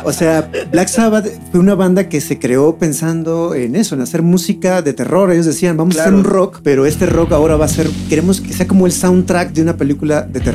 o 0.05 0.13
sea, 0.13 0.51
Black 0.71 0.89
Sabbath 0.89 1.27
fue 1.51 1.61
una 1.61 1.75
banda 1.75 2.09
que 2.09 2.21
se 2.21 2.39
creó 2.39 2.77
pensando 2.77 3.55
en 3.55 3.77
eso, 3.77 3.95
en 3.95 4.01
hacer 4.01 4.23
música 4.23 4.83
de 4.83 4.93
terror. 4.93 5.31
Ellos 5.31 5.47
decían, 5.47 5.77
vamos 5.77 5.95
claro. 5.95 6.11
a 6.11 6.13
hacer 6.13 6.27
un 6.27 6.31
rock, 6.31 6.61
pero 6.63 6.87
este 6.87 7.07
rock 7.07 7.33
ahora 7.33 7.57
va 7.57 7.67
a 7.67 7.69
ser, 7.69 7.89
queremos 8.09 8.41
que 8.41 8.53
sea 8.53 8.67
como 8.67 8.87
el 8.87 8.93
soundtrack 8.93 9.53
de 9.53 9.63
una 9.63 9.77
película 9.77 10.23
de 10.23 10.41
terror. 10.41 10.48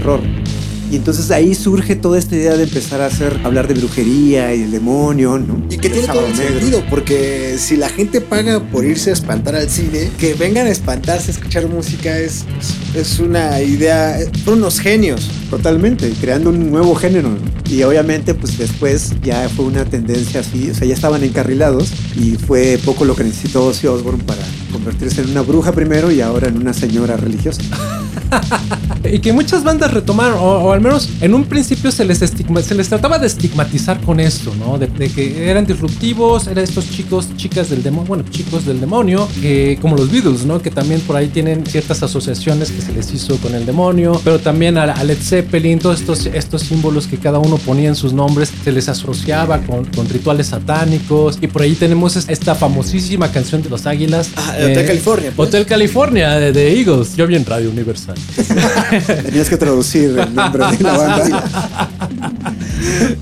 Y 0.93 0.97
entonces 0.97 1.31
ahí 1.31 1.55
surge 1.55 1.95
toda 1.95 2.19
esta 2.19 2.35
idea 2.35 2.55
de 2.55 2.65
empezar 2.65 3.01
a 3.01 3.07
hacer, 3.07 3.39
hablar 3.43 3.67
de 3.67 3.73
brujería 3.73 4.53
y 4.53 4.61
el 4.61 4.69
demonio, 4.71 5.39
¿no? 5.39 5.63
Y 5.71 5.77
que 5.77 5.89
tiene 5.89 6.05
todo 6.05 6.27
el 6.27 6.35
sentido, 6.35 6.83
porque 6.87 7.55
si 7.57 7.77
la 7.77 7.89
gente 7.89 8.21
paga 8.21 8.59
por 8.59 8.85
irse 8.85 9.09
a 9.09 9.13
espantar 9.13 9.55
al 9.55 9.71
cine, 9.71 10.11
que 10.19 10.35
vengan 10.35 10.67
a 10.67 10.69
espantarse, 10.69 11.31
a 11.31 11.33
escuchar 11.33 11.67
música, 11.67 12.19
es, 12.19 12.45
es 12.93 13.19
una 13.19 13.59
idea, 13.61 14.19
son 14.45 14.59
unos 14.59 14.79
genios. 14.79 15.31
Totalmente, 15.49 16.11
creando 16.21 16.51
un 16.51 16.69
nuevo 16.69 16.93
género. 16.93 17.29
Y 17.67 17.81
obviamente, 17.81 18.35
pues 18.35 18.59
después 18.59 19.13
ya 19.23 19.49
fue 19.49 19.65
una 19.65 19.85
tendencia 19.85 20.41
así, 20.41 20.69
o 20.69 20.75
sea, 20.75 20.87
ya 20.87 20.93
estaban 20.93 21.23
encarrilados 21.23 21.91
y 22.15 22.35
fue 22.35 22.79
poco 22.85 23.03
lo 23.03 23.15
que 23.15 23.23
necesitó 23.23 23.65
Ozzy 23.65 23.87
Osbourne 23.87 24.23
para 24.25 24.43
convertirse 24.71 25.21
en 25.21 25.31
una 25.31 25.41
bruja 25.41 25.71
primero 25.71 26.11
y 26.11 26.21
ahora 26.21 26.49
en 26.49 26.57
una 26.57 26.73
señora 26.73 27.17
religiosa. 27.17 27.63
y 29.11 29.19
que 29.19 29.33
muchas 29.33 29.63
bandas 29.63 29.93
retomaron, 29.93 30.37
o, 30.39 30.71
al 30.71 30.81
menos 30.81 31.09
en 31.21 31.33
un 31.33 31.45
principio 31.45 31.91
se 31.91 32.05
les, 32.05 32.19
se 32.19 32.75
les 32.75 32.89
trataba 32.89 33.19
de 33.19 33.27
estigmatizar 33.27 33.99
con 34.01 34.19
esto, 34.19 34.53
¿no? 34.55 34.77
De, 34.77 34.87
que 34.87 35.49
eran 35.49 35.65
disruptivos, 35.65 36.47
eran 36.47 36.63
estos 36.63 36.89
chicos, 36.89 37.27
chicas 37.35 37.69
del 37.69 37.83
demonio, 37.83 38.07
bueno, 38.07 38.23
chicos 38.29 38.65
del 38.65 38.79
demonio, 38.79 39.27
que 39.41 39.77
como 39.81 39.95
los 39.95 40.11
Beatles, 40.11 40.45
¿no? 40.45 40.61
Que 40.61 40.71
también 40.71 41.01
por 41.01 41.15
ahí 41.15 41.27
tienen 41.27 41.65
ciertas 41.65 42.01
asociaciones 42.03 42.71
que 42.71 42.81
se 42.81 42.93
les 42.93 43.13
hizo 43.13 43.37
con 43.37 43.53
el 43.55 43.65
demonio, 43.65 44.19
pero 44.23 44.39
también 44.39 44.77
a, 44.77 45.03
Led 45.03 45.17
Zeppelin, 45.17 45.79
todos 45.79 45.99
estos, 45.99 46.25
estos 46.27 46.61
símbolos 46.61 47.07
que 47.07 47.17
cada 47.17 47.39
uno 47.39 47.57
ponía 47.57 47.89
en 47.89 47.95
sus 47.95 48.13
nombres, 48.13 48.51
se 48.63 48.71
les 48.71 48.87
asociaba 48.87 49.59
con, 49.59 49.85
con 49.85 50.07
rituales 50.07 50.47
satánicos, 50.47 51.37
y 51.41 51.47
por 51.47 51.61
ahí 51.61 51.73
tenemos 51.73 52.15
esta 52.15 52.55
famosísima 52.55 53.31
canción 53.31 53.61
de 53.61 53.69
los 53.69 53.85
Águilas. 53.85 54.29
Ah, 54.35 54.55
Hotel 54.57 54.85
California. 54.85 55.31
Pues. 55.35 55.49
Hotel 55.49 55.65
California 55.65 56.29
de, 56.39 56.79
Eagles. 56.79 57.15
Yo 57.15 57.27
vi 57.27 57.35
en 57.35 57.45
Radio 57.45 57.69
Universal. 57.69 58.15
Tenías 59.23 59.49
que 59.49 59.57
traducir 59.57 60.17
el 60.17 60.33
nombre 60.33 60.65
de 60.65 60.83
la 60.83 60.97
banda. 60.97 61.49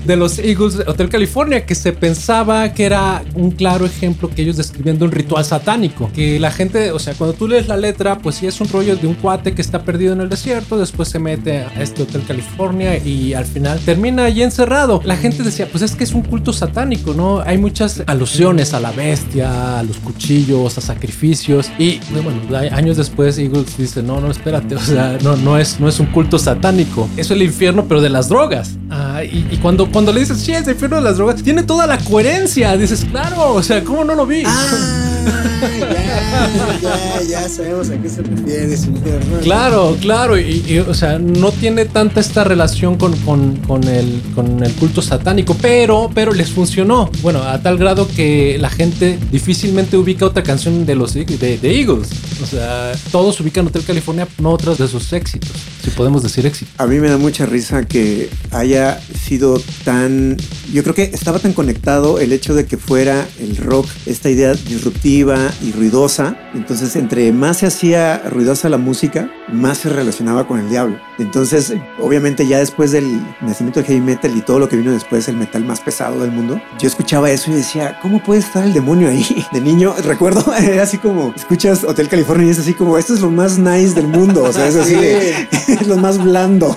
De 0.04 0.16
los 0.16 0.38
Eagles 0.38 0.80
Hotel 0.86 1.08
California, 1.08 1.64
que 1.64 1.74
se 1.74 1.92
pensaba 1.92 2.72
que 2.72 2.84
era 2.84 3.22
un 3.34 3.50
claro 3.50 3.86
ejemplo 3.86 4.30
que 4.30 4.42
ellos 4.42 4.56
describían 4.56 4.98
de 4.98 5.04
un 5.04 5.12
ritual 5.12 5.44
satánico. 5.44 6.10
Que 6.14 6.38
la 6.38 6.50
gente, 6.50 6.92
o 6.92 6.98
sea, 6.98 7.14
cuando 7.14 7.34
tú 7.34 7.48
lees 7.48 7.68
la 7.68 7.76
letra, 7.76 8.18
pues 8.18 8.36
sí 8.36 8.46
es 8.46 8.60
un 8.60 8.68
rollo 8.68 8.96
de 8.96 9.06
un 9.06 9.14
cuate 9.14 9.54
que 9.54 9.62
está 9.62 9.82
perdido 9.82 10.12
en 10.12 10.20
el 10.20 10.28
desierto, 10.28 10.78
después 10.78 11.08
se 11.08 11.18
mete 11.18 11.58
a 11.58 11.82
este 11.82 12.02
Hotel 12.02 12.22
California 12.26 12.98
y 12.98 13.34
al 13.34 13.44
final 13.44 13.78
termina 13.80 14.24
allí 14.24 14.42
encerrado. 14.42 15.00
La 15.04 15.16
gente 15.16 15.42
decía, 15.42 15.68
pues 15.70 15.82
es 15.82 15.94
que 15.94 16.04
es 16.04 16.12
un 16.12 16.22
culto 16.22 16.52
satánico, 16.52 17.14
¿no? 17.14 17.40
Hay 17.40 17.58
muchas 17.58 18.02
alusiones 18.06 18.74
a 18.74 18.80
la 18.80 18.92
bestia, 18.92 19.78
a 19.78 19.82
los 19.82 19.98
cuchillos, 19.98 20.78
a 20.78 20.80
sacrificios. 20.80 21.70
Y 21.78 22.00
bueno, 22.10 22.40
años 22.74 22.96
después 22.96 23.38
Eagles 23.38 23.76
dice, 23.76 24.02
no, 24.02 24.20
no, 24.20 24.30
espérate, 24.30 24.74
o 24.74 24.80
sea, 24.80 25.18
no, 25.22 25.36
no, 25.36 25.58
es, 25.58 25.80
no 25.80 25.88
es 25.88 26.00
un 26.00 26.06
culto 26.06 26.38
satánico, 26.38 27.08
es 27.16 27.30
el 27.30 27.42
infierno, 27.42 27.86
pero 27.88 28.00
de 28.00 28.10
las 28.10 28.28
drogas. 28.28 28.76
Ah, 28.90 29.22
y, 29.24 29.51
cuando, 29.58 29.90
cuando 29.90 30.12
le 30.12 30.20
dices, 30.20 30.48
el 30.48 30.68
infierno 30.68 30.96
de 30.96 31.02
las 31.02 31.16
drogas, 31.16 31.42
tiene 31.42 31.62
toda 31.62 31.86
la 31.86 31.98
coherencia. 31.98 32.76
Dices, 32.76 33.04
claro, 33.10 33.54
o 33.54 33.62
sea, 33.62 33.82
¿cómo 33.84 34.04
no 34.04 34.14
lo 34.14 34.26
vi? 34.26 34.42
Ah, 34.46 35.11
ya, 35.22 36.80
ya, 36.82 37.22
ya 37.28 37.48
sabemos 37.48 37.90
a 37.90 38.00
qué 38.00 38.08
se 38.08 38.22
refiere, 38.22 38.76
señor. 38.76 39.20
Claro, 39.42 39.96
claro, 40.00 40.38
y, 40.38 40.78
o 40.86 40.94
sea, 40.94 41.18
no 41.18 41.50
tiene 41.52 41.84
tanta 41.84 42.20
esta 42.20 42.44
relación 42.44 42.96
con, 42.96 43.16
con, 43.18 43.56
con, 43.56 43.84
el, 43.84 44.22
con 44.34 44.62
el 44.62 44.72
culto 44.74 45.02
satánico, 45.02 45.56
pero, 45.60 46.10
pero 46.14 46.32
les 46.32 46.50
funcionó. 46.50 47.10
Bueno, 47.22 47.42
a 47.42 47.60
tal 47.62 47.78
grado 47.78 48.08
que 48.08 48.56
la 48.58 48.70
gente 48.70 49.18
difícilmente 49.30 49.96
ubica 49.96 50.26
otra 50.26 50.42
canción 50.42 50.86
de 50.86 50.94
los 50.94 51.14
de, 51.14 51.24
de 51.24 51.80
Eagles. 51.80 52.08
O 52.42 52.46
sea, 52.46 52.92
todos 53.10 53.38
ubican 53.40 53.66
Hotel 53.66 53.84
California, 53.84 54.26
no 54.38 54.50
otros 54.50 54.78
de 54.78 54.88
sus 54.88 55.12
éxitos, 55.12 55.50
si 55.82 55.90
podemos 55.90 56.22
decir 56.22 56.44
éxito. 56.46 56.70
A 56.78 56.86
mí 56.86 56.96
me 56.98 57.08
da 57.08 57.18
mucha 57.18 57.46
risa 57.46 57.84
que 57.84 58.28
haya 58.50 59.00
sido 59.00 59.60
tan... 59.84 60.36
Yo 60.72 60.82
creo 60.82 60.94
que 60.94 61.04
estaba 61.04 61.38
tan 61.38 61.52
conectado 61.52 62.18
el 62.18 62.32
hecho 62.32 62.54
de 62.54 62.66
que 62.66 62.76
fuera 62.76 63.26
el 63.38 63.56
rock, 63.56 63.86
esta 64.06 64.30
idea 64.30 64.54
disruptiva 64.54 65.11
y 65.12 65.72
ruidosa. 65.72 66.34
Entonces, 66.54 66.96
entre 66.96 67.32
más 67.32 67.58
se 67.58 67.66
hacía 67.66 68.18
ruidosa 68.30 68.70
la 68.70 68.78
música, 68.78 69.30
más 69.52 69.78
se 69.78 69.90
relacionaba 69.90 70.46
con 70.46 70.58
el 70.58 70.70
diablo. 70.70 70.98
Entonces, 71.18 71.74
obviamente 72.00 72.46
ya 72.46 72.58
después 72.58 72.92
del 72.92 73.20
nacimiento 73.42 73.80
del 73.80 73.88
heavy 73.88 74.00
metal 74.00 74.34
y 74.34 74.40
todo 74.40 74.58
lo 74.58 74.68
que 74.68 74.76
vino 74.76 74.90
después, 74.90 75.28
el 75.28 75.36
metal 75.36 75.64
más 75.64 75.80
pesado 75.80 76.20
del 76.20 76.30
mundo, 76.30 76.60
yo 76.78 76.88
escuchaba 76.88 77.30
eso 77.30 77.50
y 77.50 77.54
decía, 77.54 77.98
¿cómo 78.00 78.22
puede 78.22 78.40
estar 78.40 78.64
el 78.64 78.72
demonio 78.72 79.08
ahí? 79.08 79.44
De 79.52 79.60
niño, 79.60 79.94
recuerdo, 80.02 80.44
era 80.58 80.84
así 80.84 80.96
como, 80.96 81.32
escuchas 81.36 81.84
Hotel 81.84 82.08
California 82.08 82.46
y 82.46 82.50
es 82.50 82.58
así 82.58 82.72
como, 82.72 82.96
esto 82.96 83.12
es 83.12 83.20
lo 83.20 83.30
más 83.30 83.58
nice 83.58 83.94
del 83.94 84.08
mundo, 84.08 84.44
o 84.44 84.52
sea, 84.52 84.66
es 84.66 84.76
así, 84.76 84.94
es 84.94 85.86
lo 85.86 85.98
más 85.98 86.22
blando. 86.22 86.74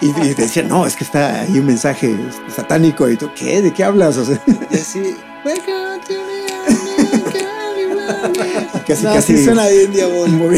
y, 0.00 0.06
y, 0.06 0.34
te 0.34 0.42
decía, 0.42 0.62
no, 0.62 0.86
es 0.86 0.94
que 0.94 1.02
está 1.02 1.40
ahí 1.40 1.58
un 1.58 1.66
mensaje 1.66 2.14
satánico 2.54 3.10
y 3.10 3.16
tú, 3.16 3.28
¿qué? 3.34 3.60
¿De 3.60 3.72
qué 3.72 3.82
hablas? 3.82 4.16
O 4.18 4.24
sea, 4.24 4.40
y 4.70 4.76
así, 4.76 5.16
casi, 8.92 9.04
casi 9.04 9.44
suena 9.44 9.68
bien 9.68 9.92
diabólico. 9.92 10.48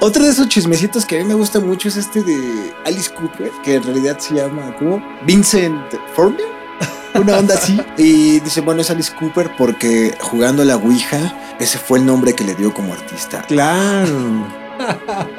Otro 0.00 0.24
de 0.24 0.30
esos 0.30 0.48
chismecitos 0.48 1.04
que 1.04 1.16
a 1.16 1.22
mí 1.22 1.24
me 1.24 1.34
gusta 1.34 1.60
mucho 1.60 1.88
es 1.88 1.96
este 1.96 2.22
de 2.22 2.72
Alice 2.84 3.12
Cooper, 3.12 3.50
que 3.62 3.76
en 3.76 3.82
realidad 3.82 4.18
se 4.18 4.34
llama 4.34 4.74
¿cómo? 4.78 5.02
Vincent 5.24 5.94
Formia. 6.14 6.46
Una 7.14 7.38
onda 7.38 7.54
así. 7.54 7.80
Y 7.96 8.40
dice, 8.40 8.60
bueno, 8.60 8.82
es 8.82 8.90
Alice 8.90 9.12
Cooper 9.18 9.50
porque 9.56 10.14
jugando 10.20 10.64
la 10.64 10.76
Ouija, 10.76 11.34
ese 11.58 11.78
fue 11.78 11.98
el 11.98 12.06
nombre 12.06 12.34
que 12.34 12.44
le 12.44 12.54
dio 12.54 12.74
como 12.74 12.92
artista. 12.92 13.42
Claro. 13.42 14.46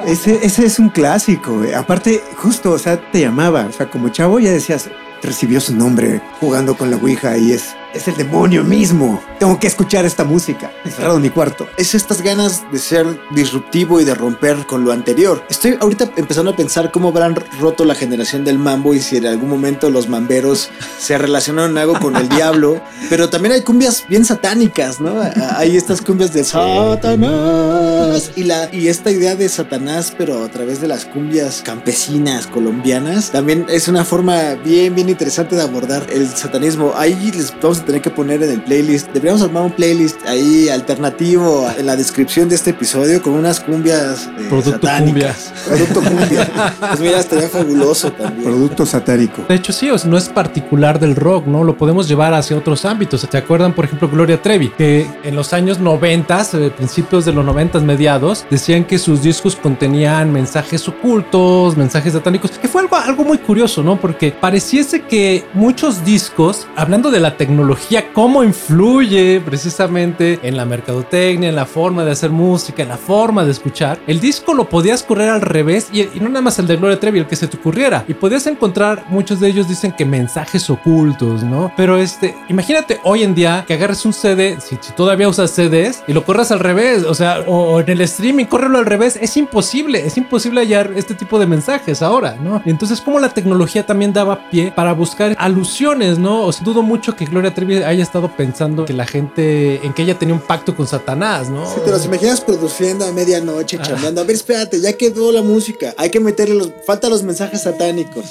Ese, 0.04 0.44
ese 0.44 0.66
es 0.66 0.78
un 0.80 0.88
clásico. 0.88 1.62
Aparte, 1.76 2.22
justo, 2.36 2.72
o 2.72 2.78
sea, 2.78 3.00
te 3.12 3.20
llamaba. 3.20 3.66
O 3.68 3.72
sea, 3.72 3.88
como 3.88 4.08
chavo 4.08 4.40
ya 4.40 4.50
decías, 4.50 4.90
recibió 5.22 5.60
su 5.60 5.74
nombre 5.74 6.20
jugando 6.40 6.76
con 6.76 6.90
la 6.90 6.96
Ouija 6.96 7.36
y 7.38 7.52
es 7.52 7.76
es 7.94 8.08
el 8.08 8.16
demonio 8.16 8.64
mismo. 8.64 9.22
Tengo 9.38 9.58
que 9.58 9.66
escuchar 9.66 10.04
esta 10.04 10.24
música 10.24 10.70
encerrado 10.84 11.16
en 11.16 11.22
mi 11.22 11.30
cuarto. 11.30 11.66
Es 11.76 11.94
estas 11.94 12.22
ganas 12.22 12.64
de 12.70 12.78
ser 12.78 13.06
disruptivo 13.30 14.00
y 14.00 14.04
de 14.04 14.14
romper 14.14 14.66
con 14.66 14.84
lo 14.84 14.92
anterior. 14.92 15.44
Estoy 15.48 15.78
ahorita 15.80 16.10
empezando 16.16 16.50
a 16.50 16.56
pensar 16.56 16.90
cómo 16.90 17.08
habrán 17.08 17.36
roto 17.60 17.84
la 17.84 17.94
generación 17.94 18.44
del 18.44 18.58
mambo 18.58 18.94
y 18.94 19.00
si 19.00 19.16
en 19.16 19.26
algún 19.26 19.48
momento 19.48 19.90
los 19.90 20.08
mamberos 20.08 20.70
se 20.98 21.16
relacionaron 21.16 21.78
algo 21.78 21.98
con 21.98 22.16
el 22.16 22.28
diablo. 22.28 22.80
Pero 23.10 23.30
también 23.30 23.52
hay 23.52 23.62
cumbias 23.62 24.04
bien 24.08 24.24
satánicas, 24.24 25.00
¿no? 25.00 25.20
Hay 25.56 25.76
estas 25.76 26.02
cumbias 26.02 26.32
de 26.32 26.44
Satanás 26.44 28.32
y, 28.36 28.44
la, 28.44 28.68
y 28.72 28.88
esta 28.88 29.10
idea 29.10 29.34
de 29.34 29.48
Satanás, 29.48 30.12
pero 30.16 30.44
a 30.44 30.48
través 30.48 30.80
de 30.80 30.88
las 30.88 31.04
cumbias 31.04 31.62
campesinas 31.62 32.46
colombianas, 32.46 33.30
también 33.30 33.66
es 33.68 33.88
una 33.88 34.04
forma 34.04 34.54
bien, 34.64 34.94
bien 34.94 35.08
interesante 35.08 35.56
de 35.56 35.62
abordar 35.62 36.06
el 36.12 36.28
satanismo. 36.28 36.92
Ahí 36.96 37.32
les 37.34 37.52
vamos 37.60 37.77
tener 37.84 38.02
que 38.02 38.10
poner 38.10 38.42
en 38.42 38.50
el 38.50 38.62
playlist. 38.62 39.08
Deberíamos 39.08 39.42
armar 39.42 39.64
un 39.64 39.72
playlist 39.72 40.24
ahí 40.26 40.68
alternativo 40.68 41.68
en 41.76 41.86
la 41.86 41.96
descripción 41.96 42.48
de 42.48 42.54
este 42.54 42.70
episodio 42.70 43.22
con 43.22 43.34
unas 43.34 43.60
cumbias 43.60 44.26
eh, 44.38 44.46
Producto 44.48 44.72
satánicas. 44.72 45.52
Producto 45.66 46.02
cumbia. 46.02 46.50
pues 46.80 47.00
mira, 47.00 47.18
estaría 47.18 47.48
fabuloso 47.48 48.12
también. 48.12 48.44
Producto 48.44 48.86
satánico. 48.86 49.44
De 49.48 49.54
hecho, 49.54 49.72
sí, 49.72 49.88
no 50.04 50.16
es 50.16 50.28
particular 50.28 50.98
del 50.98 51.16
rock, 51.16 51.46
¿no? 51.46 51.64
Lo 51.64 51.76
podemos 51.76 52.08
llevar 52.08 52.34
hacia 52.34 52.56
otros 52.56 52.84
ámbitos. 52.84 53.26
¿Se 53.30 53.36
acuerdan, 53.36 53.74
por 53.74 53.84
ejemplo, 53.84 54.08
Gloria 54.08 54.40
Trevi? 54.40 54.68
Que 54.70 55.06
en 55.24 55.36
los 55.36 55.52
años 55.52 55.78
90, 55.78 56.46
eh, 56.54 56.70
principios 56.76 57.24
de 57.24 57.32
los 57.32 57.44
90 57.44 57.80
mediados, 57.80 58.44
decían 58.50 58.84
que 58.84 58.98
sus 58.98 59.22
discos 59.22 59.56
contenían 59.56 60.32
mensajes 60.32 60.88
ocultos, 60.88 61.76
mensajes 61.76 62.12
satánicos, 62.12 62.52
que 62.52 62.68
fue 62.68 62.82
algo, 62.82 62.96
algo 62.96 63.24
muy 63.24 63.38
curioso, 63.38 63.82
¿no? 63.82 64.00
Porque 64.00 64.32
pareciese 64.32 65.02
que 65.02 65.44
muchos 65.54 66.04
discos, 66.04 66.66
hablando 66.76 67.10
de 67.10 67.20
la 67.20 67.36
tecnología, 67.36 67.67
cómo 68.14 68.44
influye 68.44 69.40
precisamente 69.40 70.38
en 70.42 70.56
la 70.56 70.64
mercadotecnia, 70.64 71.48
en 71.48 71.56
la 71.56 71.66
forma 71.66 72.04
de 72.04 72.12
hacer 72.12 72.30
música, 72.30 72.82
en 72.82 72.88
la 72.88 72.96
forma 72.96 73.44
de 73.44 73.50
escuchar. 73.50 73.98
El 74.06 74.20
disco 74.20 74.54
lo 74.54 74.68
podías 74.68 75.02
correr 75.02 75.28
al 75.28 75.40
revés 75.40 75.88
y, 75.92 76.04
no 76.20 76.28
nada 76.28 76.42
más 76.42 76.58
el 76.58 76.66
de 76.66 76.76
Gloria 76.76 77.00
Trevi, 77.00 77.18
el 77.18 77.26
que 77.26 77.36
se 77.36 77.46
te 77.48 77.56
ocurriera. 77.56 78.04
Y 78.08 78.14
podías 78.14 78.46
encontrar, 78.46 79.04
muchos 79.08 79.40
de 79.40 79.48
ellos 79.48 79.68
dicen 79.68 79.92
que 79.92 80.04
mensajes 80.04 80.68
ocultos, 80.70 81.42
¿no? 81.42 81.72
Pero 81.76 81.98
este, 81.98 82.34
imagínate 82.48 83.00
hoy 83.04 83.22
en 83.22 83.34
día 83.34 83.64
que 83.66 83.74
agarres 83.74 84.04
un 84.04 84.12
CD, 84.12 84.58
si, 84.60 84.76
todavía 84.96 85.28
usas 85.28 85.50
CDs 85.50 86.02
y 86.06 86.12
lo 86.12 86.24
corras 86.24 86.50
al 86.52 86.60
revés, 86.60 87.04
o 87.04 87.14
sea, 87.14 87.40
o, 87.46 87.80
en 87.80 87.88
el 87.88 88.00
streaming, 88.02 88.46
córrelo 88.46 88.78
al 88.78 88.86
revés, 88.86 89.18
es 89.20 89.36
imposible, 89.36 90.06
es 90.06 90.16
imposible 90.16 90.60
hallar 90.60 90.92
este 90.96 91.14
tipo 91.14 91.38
de 91.38 91.46
mensajes 91.46 92.02
ahora, 92.02 92.36
¿no? 92.40 92.62
Y 92.64 92.70
entonces, 92.70 93.00
como 93.00 93.20
la 93.20 93.30
tecnología 93.30 93.84
también 93.84 94.12
daba 94.12 94.48
pie 94.50 94.72
para 94.74 94.92
buscar 94.92 95.34
alusiones, 95.38 96.18
¿no? 96.18 96.42
O 96.42 96.52
sea, 96.52 96.64
dudo 96.64 96.82
mucho 96.82 97.16
que 97.16 97.24
Gloria 97.24 97.54
Trevi 97.58 97.82
haya 97.82 98.04
estado 98.04 98.36
pensando 98.36 98.84
que 98.84 98.92
la 98.92 99.04
gente, 99.04 99.84
en 99.84 99.92
que 99.92 100.02
ella 100.02 100.16
tenía 100.16 100.32
un 100.32 100.40
pacto 100.40 100.76
con 100.76 100.86
Satanás, 100.86 101.50
¿no? 101.50 101.66
Sí, 101.66 101.80
te 101.84 101.90
los 101.90 102.06
imaginas 102.06 102.40
produciendo 102.40 103.04
a 103.04 103.10
medianoche, 103.10 103.80
ah. 103.80 104.12
A 104.16 104.22
ver, 104.22 104.36
espérate, 104.36 104.80
ya 104.80 104.92
quedó 104.92 105.32
la 105.32 105.42
música. 105.42 105.92
Hay 105.98 106.10
que 106.10 106.20
meterle 106.20 106.54
los. 106.54 106.70
Falta 106.86 107.08
los 107.08 107.24
mensajes 107.24 107.62
satánicos. 107.62 108.26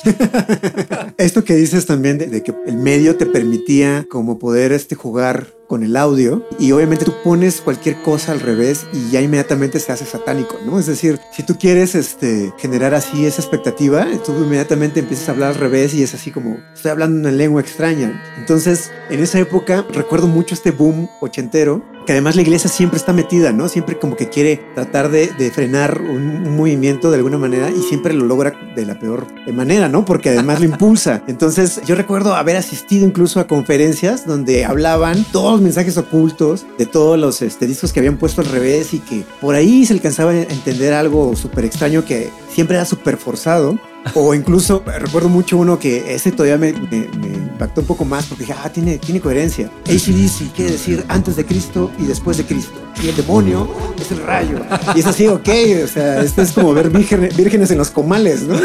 Esto 1.17 1.43
que 1.43 1.55
dices 1.55 1.86
también 1.86 2.17
de, 2.17 2.41
que 2.41 2.53
el 2.65 2.77
medio 2.77 3.17
te 3.17 3.25
permitía 3.25 4.05
como 4.10 4.39
poder 4.39 4.72
este, 4.72 4.96
jugar 4.96 5.57
con 5.68 5.84
el 5.84 5.98
audio 5.98 6.48
y 6.60 6.72
obviamente 6.72 7.06
tú 7.06 7.14
pones 7.24 7.62
cualquier 7.62 8.02
cosa 8.02 8.32
al 8.32 8.40
revés 8.40 8.88
y 8.94 9.10
ya 9.12 9.22
inmediatamente 9.22 9.80
se 9.80 9.92
hace 9.92 10.06
satánico, 10.06 10.58
¿no? 10.66 10.80
Es 10.80 10.86
decir, 10.86 11.20
si 11.32 11.44
tú 11.44 11.58
quieres 11.58 11.94
este, 11.96 12.54
generar 12.58 12.94
así 12.94 13.26
esa 13.26 13.42
expectativa, 13.42 14.08
tú 14.26 14.34
inmediatamente 14.34 15.02
empiezas 15.02 15.30
a 15.30 15.32
hablar 15.34 15.50
al 15.50 15.56
revés 15.56 15.94
y 15.94 16.04
es 16.04 16.14
así 16.14 16.32
como 16.32 16.58
estoy 16.74 16.92
hablando 16.92 17.20
una 17.20 17.32
lengua 17.32 17.62
extraña. 17.62 18.22
Entonces, 18.38 18.92
en 19.10 19.20
esa 19.20 19.40
época 19.40 19.86
recuerdo 19.92 20.28
mucho 20.28 20.56
este 20.56 20.72
boom 20.72 21.10
ochentero 21.20 21.84
que 22.08 22.14
además 22.14 22.38
la 22.38 22.42
iglesia 22.42 22.70
siempre 22.70 22.98
está 22.98 23.12
metida, 23.12 23.52
¿no? 23.52 23.68
Siempre 23.68 24.00
como 24.00 24.16
que 24.16 24.30
quiere 24.30 24.62
tratar 24.74 25.12
de, 25.12 25.28
frenar 25.54 26.02
un, 26.02 26.56
movimiento 26.56 27.12
de 27.12 27.18
alguna 27.18 27.38
manera 27.38 27.70
y 27.70 27.82
siempre 27.82 28.14
lo 28.14 28.26
logra 28.26 28.54
de 28.76 28.86
la 28.86 28.98
peor 28.98 29.28
manera, 29.54 29.90
¿no? 29.90 30.06
Porque 30.06 30.30
además 30.30 30.60
lo 30.60 30.66
impulsa. 30.72 31.22
Entonces 31.28 31.82
yo 31.86 31.96
recuerdo 31.96 32.36
haber 32.36 32.56
asistido 32.56 33.06
incluso 33.06 33.42
a 33.42 33.48
conferencias 33.48 34.26
donde 34.26 34.64
hablaban 34.64 35.26
todos 35.32 35.52
los 35.52 35.62
mensajes 35.62 35.98
ocultos 35.98 36.66
de 36.78 36.86
todos 36.86 37.20
los 37.20 37.42
este, 37.42 37.68
discos 37.68 37.92
que 37.92 38.00
habían 38.00 38.18
puesto 38.18 38.40
al 38.40 38.48
revés 38.48 38.94
y 38.94 39.00
que 39.00 39.26
por 39.42 39.56
ahí 39.56 39.86
se 39.86 39.94
alcanzaba 39.94 40.32
a 40.32 40.42
entender 40.42 40.94
algo 40.94 41.36
súper 41.36 41.66
extraño 41.66 42.06
que 42.06 42.32
siempre 42.50 42.78
era 42.78 42.86
súper 42.86 43.18
forzado 43.18 43.78
o 44.14 44.34
incluso 44.34 44.84
recuerdo 44.86 45.30
mucho 45.30 45.58
uno 45.58 45.80
que 45.80 46.16
ese 46.16 46.32
todavía 46.32 46.58
me, 46.58 46.74
impactó 47.58 47.82
un 47.82 47.88
poco 47.88 48.06
más 48.06 48.28
porque 48.28 48.44
dije, 48.44 48.56
ah, 48.64 48.70
tiene, 48.70 49.00
tiene 49.00 49.20
coherencia. 49.20 49.72
ACDC 49.86 50.54
quiere 50.56 50.74
decir 50.74 51.04
antes 51.08 51.36
de 51.36 51.46
Cristo 51.46 51.92
y 51.98 52.06
después 52.06 52.38
de 52.38 52.46
Cristo. 52.46 52.80
Y 53.02 53.10
el 53.10 53.16
demonio 53.16 53.68
es 54.00 54.12
el 54.12 54.24
rayo. 54.24 54.60
Y 54.96 55.00
es 55.00 55.08
así, 55.08 55.28
ok, 55.28 55.50
o 55.84 55.88
sea, 55.88 56.22
esto 56.22 56.44
es 56.44 56.52
como 56.52 56.74
ver 56.74 56.90
vírgenes 56.90 57.72
en 57.72 57.80
los 57.80 57.90
comales, 57.90 58.44
¿no? 58.44 58.56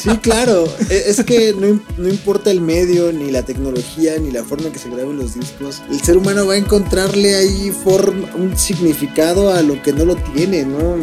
Sí, 0.00 0.08
claro. 0.22 0.64
E, 0.88 1.04
es 1.10 1.22
que 1.24 1.52
no, 1.52 2.08
importa 2.08 2.50
el 2.50 2.60
medio, 2.60 3.12
ni 3.12 3.30
la 3.30 3.42
tecnología, 3.44 4.18
ni 4.18 4.30
la 4.30 4.42
forma 4.44 4.68
en 4.68 4.72
que 4.72 4.78
se 4.78 4.88
graben 4.88 5.18
los 5.18 5.34
discos. 5.34 5.82
El 5.90 6.00
ser 6.00 6.16
humano 6.16 6.46
va 6.46 6.54
a 6.54 6.56
encontrarle 6.56 7.34
ahí 7.34 7.72
un 8.34 8.56
significado 8.56 9.52
a 9.52 9.62
lo 9.62 9.82
que 9.82 9.92
no 9.92 10.04
lo 10.04 10.16
tiene, 10.16 10.64
¿no? 10.64 10.96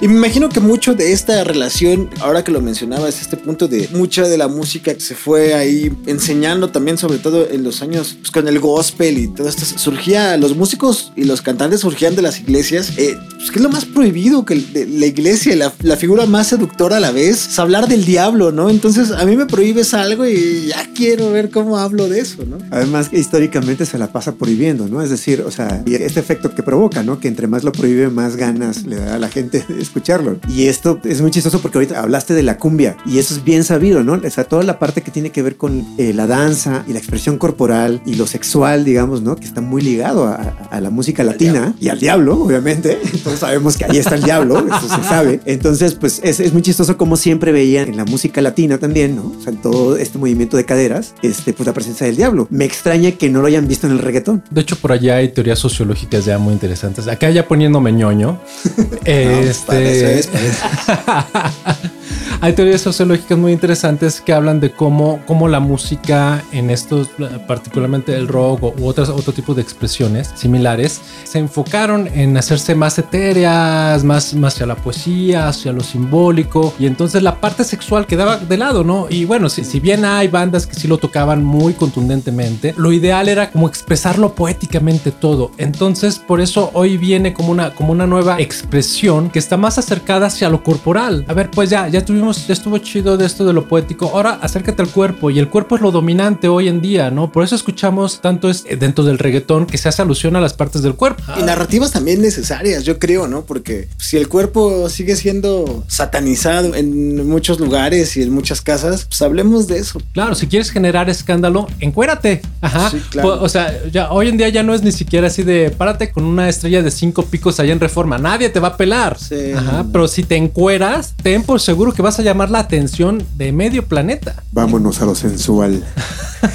Y 0.00 0.08
me 0.08 0.14
imagino 0.14 0.50
que 0.50 0.60
mucho 0.60 0.94
de 0.94 1.12
esta 1.12 1.42
relación, 1.42 2.10
ahora 2.20 2.44
que 2.44 2.52
lo 2.52 2.60
mencionabas, 2.60 3.22
este 3.22 3.38
punto 3.38 3.66
de 3.66 3.88
mucha 3.94 4.28
de 4.28 4.36
la 4.36 4.46
música 4.46 4.92
que 4.92 5.00
se 5.00 5.14
fue 5.14 5.54
ahí 5.54 5.90
enseñando 6.04 6.68
también, 6.68 6.98
sobre 6.98 7.18
todo 7.18 7.48
en 7.48 7.64
los 7.64 7.80
años 7.80 8.16
pues, 8.20 8.30
con 8.30 8.46
el 8.46 8.60
gospel 8.60 9.16
y 9.16 9.28
todo 9.28 9.48
esto, 9.48 9.64
surgía, 9.64 10.36
los 10.36 10.54
músicos 10.54 11.12
y 11.16 11.24
los 11.24 11.40
cantantes 11.40 11.80
surgían 11.80 12.14
de 12.14 12.20
las 12.20 12.38
iglesias. 12.38 12.92
Eh, 12.98 13.16
pues, 13.36 13.50
¿Qué 13.50 13.56
es 13.56 13.62
lo 13.62 13.70
más 13.70 13.86
prohibido 13.86 14.44
que 14.44 14.62
la 14.74 15.06
iglesia, 15.06 15.56
la, 15.56 15.72
la 15.80 15.96
figura 15.96 16.26
más 16.26 16.48
seductora 16.48 16.98
a 16.98 17.00
la 17.00 17.10
vez? 17.10 17.48
Es 17.48 17.58
hablar 17.58 17.88
del 17.88 18.04
diablo, 18.04 18.35
¿no? 18.36 18.68
Entonces 18.68 19.10
a 19.12 19.24
mí 19.24 19.36
me 19.36 19.46
prohíbes 19.46 19.94
algo 19.94 20.26
y 20.26 20.66
ya 20.66 20.86
quiero 20.94 21.30
ver 21.30 21.50
cómo 21.50 21.78
hablo 21.78 22.08
de 22.08 22.20
eso, 22.20 22.44
¿no? 22.44 22.58
Además, 22.70 23.10
históricamente 23.12 23.86
se 23.86 23.98
la 23.98 24.12
pasa 24.12 24.34
prohibiendo, 24.34 24.88
¿no? 24.88 25.02
Es 25.02 25.08
decir, 25.08 25.40
o 25.40 25.50
sea, 25.50 25.82
este 25.86 26.20
efecto 26.20 26.54
que 26.54 26.62
provoca, 26.62 27.02
¿no? 27.02 27.18
Que 27.18 27.28
entre 27.28 27.46
más 27.46 27.64
lo 27.64 27.72
prohíbe, 27.72 28.08
más 28.08 28.36
ganas 28.36 28.84
le 28.84 28.96
da 28.96 29.14
a 29.14 29.18
la 29.18 29.28
gente 29.28 29.64
escucharlo. 29.80 30.38
Y 30.48 30.66
esto 30.66 31.00
es 31.04 31.22
muy 31.22 31.30
chistoso 31.30 31.60
porque 31.60 31.78
ahorita 31.78 32.00
hablaste 32.00 32.34
de 32.34 32.42
la 32.42 32.58
cumbia 32.58 32.96
y 33.06 33.18
eso 33.18 33.34
es 33.34 33.42
bien 33.42 33.64
sabido, 33.64 34.04
¿no? 34.04 34.14
O 34.14 34.30
sea, 34.30 34.44
toda 34.44 34.62
la 34.64 34.78
parte 34.78 35.00
que 35.00 35.10
tiene 35.10 35.30
que 35.30 35.42
ver 35.42 35.56
con 35.56 35.86
eh, 35.96 36.12
la 36.12 36.26
danza 36.26 36.84
y 36.86 36.92
la 36.92 36.98
expresión 36.98 37.38
corporal 37.38 38.02
y 38.04 38.14
lo 38.14 38.26
sexual, 38.26 38.84
digamos, 38.84 39.22
¿no? 39.22 39.36
Que 39.36 39.46
está 39.46 39.62
muy 39.62 39.80
ligado 39.80 40.26
a, 40.26 40.52
la 40.76 40.90
música 40.90 41.24
latina 41.24 41.74
y 41.80 41.88
al 41.88 41.98
diablo, 41.98 42.38
obviamente. 42.38 42.98
Entonces 43.12 43.40
sabemos 43.40 43.78
que 43.78 43.86
ahí 43.86 43.96
está 43.96 44.14
el 44.14 44.22
diablo, 44.22 44.66
eso 44.66 44.94
se 44.94 45.08
sabe. 45.08 45.40
Entonces, 45.46 45.94
pues 45.94 46.20
es, 46.22 46.38
es 46.38 46.52
muy 46.52 46.60
chistoso 46.60 46.98
como 46.98 47.16
siempre 47.16 47.52
veían 47.52 47.88
en 47.88 47.96
la 47.96 48.04
música 48.04 48.25
latina 48.36 48.78
también, 48.78 49.16
¿no? 49.16 49.32
O 49.38 49.42
sea, 49.42 49.52
todo 49.52 49.96
este 49.96 50.18
movimiento 50.18 50.56
de 50.56 50.64
caderas, 50.64 51.14
este, 51.22 51.52
pues 51.52 51.66
la 51.66 51.72
presencia 51.72 52.06
del 52.06 52.16
diablo. 52.16 52.46
Me 52.50 52.64
extraña 52.64 53.12
que 53.12 53.28
no 53.30 53.40
lo 53.40 53.46
hayan 53.46 53.66
visto 53.68 53.86
en 53.86 53.94
el 53.94 53.98
reggaetón. 53.98 54.42
De 54.50 54.60
hecho, 54.60 54.76
por 54.76 54.92
allá 54.92 55.16
hay 55.16 55.28
teorías 55.28 55.58
sociológicas 55.58 56.24
ya 56.24 56.38
muy 56.38 56.52
interesantes. 56.52 57.08
Acá 57.08 57.30
ya 57.30 57.46
poniéndome 57.46 57.92
ñoño. 57.92 58.40
este... 59.04 60.22
Hay 62.42 62.52
teorías 62.52 62.82
sociológicas 62.82 63.38
muy 63.38 63.50
interesantes 63.50 64.20
que 64.20 64.32
hablan 64.32 64.60
de 64.60 64.70
cómo, 64.70 65.20
cómo 65.26 65.48
la 65.48 65.58
música 65.58 66.44
en 66.52 66.68
estos, 66.68 67.08
particularmente 67.46 68.14
el 68.14 68.28
rock 68.28 68.78
u 68.78 68.86
otras, 68.86 69.08
otro 69.08 69.32
tipo 69.32 69.54
de 69.54 69.62
expresiones 69.62 70.32
similares, 70.34 71.00
se 71.24 71.38
enfocaron 71.38 72.08
en 72.08 72.36
hacerse 72.36 72.74
más 72.74 72.98
etéreas, 72.98 74.04
más, 74.04 74.34
más 74.34 74.54
hacia 74.54 74.66
la 74.66 74.76
poesía, 74.76 75.48
hacia 75.48 75.72
lo 75.72 75.80
simbólico, 75.80 76.74
y 76.78 76.86
entonces 76.86 77.22
la 77.22 77.40
parte 77.40 77.64
sexual 77.64 78.06
quedaba 78.06 78.36
de 78.36 78.56
lado, 78.58 78.84
¿no? 78.84 79.06
Y 79.08 79.24
bueno, 79.24 79.48
si, 79.48 79.64
si 79.64 79.80
bien 79.80 80.04
hay 80.04 80.28
bandas 80.28 80.66
que 80.66 80.74
sí 80.74 80.86
lo 80.86 80.98
tocaban 80.98 81.42
muy 81.42 81.72
contundentemente, 81.72 82.74
lo 82.76 82.92
ideal 82.92 83.28
era 83.28 83.50
como 83.50 83.66
expresarlo 83.66 84.34
poéticamente 84.34 85.10
todo. 85.10 85.52
Entonces, 85.56 86.18
por 86.18 86.40
eso 86.40 86.70
hoy 86.74 86.98
viene 86.98 87.32
como 87.32 87.50
una, 87.50 87.74
como 87.74 87.92
una 87.92 88.06
nueva 88.06 88.38
expresión 88.40 89.30
que 89.30 89.38
está 89.38 89.56
más 89.56 89.78
acercada 89.78 90.26
hacia 90.26 90.50
lo 90.50 90.62
corporal. 90.62 91.24
A 91.28 91.34
ver, 91.34 91.50
pues 91.50 91.70
ya, 91.70 91.88
ya 91.88 92.04
tuvimos 92.04 92.25
ya 92.32 92.52
estuvo 92.52 92.78
chido 92.78 93.16
de 93.16 93.26
esto 93.26 93.44
de 93.44 93.52
lo 93.52 93.68
poético. 93.68 94.10
Ahora 94.12 94.38
acércate 94.42 94.82
al 94.82 94.88
cuerpo 94.88 95.30
y 95.30 95.38
el 95.38 95.48
cuerpo 95.48 95.76
es 95.76 95.82
lo 95.82 95.90
dominante 95.90 96.48
hoy 96.48 96.68
en 96.68 96.80
día, 96.80 97.10
¿no? 97.10 97.30
Por 97.32 97.44
eso 97.44 97.54
escuchamos 97.54 98.20
tanto 98.20 98.48
es 98.48 98.64
dentro 98.78 99.04
del 99.04 99.18
reggaetón 99.18 99.66
que 99.66 99.78
se 99.78 99.88
hace 99.88 100.02
alusión 100.02 100.36
a 100.36 100.40
las 100.40 100.54
partes 100.54 100.82
del 100.82 100.94
cuerpo. 100.94 101.22
Y 101.38 101.42
narrativas 101.42 101.92
también 101.92 102.20
necesarias, 102.20 102.84
yo 102.84 102.98
creo, 102.98 103.28
¿no? 103.28 103.44
Porque 103.44 103.88
si 103.98 104.16
el 104.16 104.28
cuerpo 104.28 104.88
sigue 104.88 105.16
siendo 105.16 105.84
satanizado 105.88 106.74
en 106.74 107.28
muchos 107.28 107.60
lugares 107.60 108.16
y 108.16 108.22
en 108.22 108.30
muchas 108.30 108.60
casas, 108.60 109.04
pues 109.04 109.22
hablemos 109.22 109.66
de 109.66 109.78
eso. 109.78 110.00
Claro, 110.12 110.34
si 110.34 110.46
quieres 110.46 110.70
generar 110.70 111.08
escándalo, 111.08 111.66
encuérate. 111.80 112.42
Ajá. 112.60 112.92
O 113.22 113.48
sea, 113.48 113.72
ya 113.90 114.10
hoy 114.10 114.28
en 114.28 114.36
día 114.36 114.48
ya 114.48 114.62
no 114.62 114.74
es 114.74 114.82
ni 114.82 114.92
siquiera 114.92 115.28
así 115.28 115.42
de 115.42 115.70
párate 115.70 116.10
con 116.10 116.24
una 116.24 116.48
estrella 116.48 116.82
de 116.82 116.90
cinco 116.90 117.24
picos 117.24 117.60
allá 117.60 117.72
en 117.72 117.80
reforma. 117.80 118.18
Nadie 118.18 118.48
te 118.48 118.60
va 118.60 118.68
a 118.68 118.76
pelar. 118.76 119.18
Sí, 119.18 119.52
Ajá. 119.54 119.86
Pero 119.92 120.08
si 120.08 120.22
te 120.22 120.36
encueras, 120.36 121.14
ten 121.22 121.42
por 121.42 121.60
seguro 121.60 121.92
que 121.92 122.02
vas 122.02 122.15
a 122.18 122.22
llamar 122.22 122.50
la 122.50 122.60
atención 122.60 123.24
de 123.36 123.52
medio 123.52 123.86
planeta. 123.86 124.42
Vámonos 124.52 125.00
a 125.02 125.06
lo 125.06 125.14
sensual. 125.14 125.84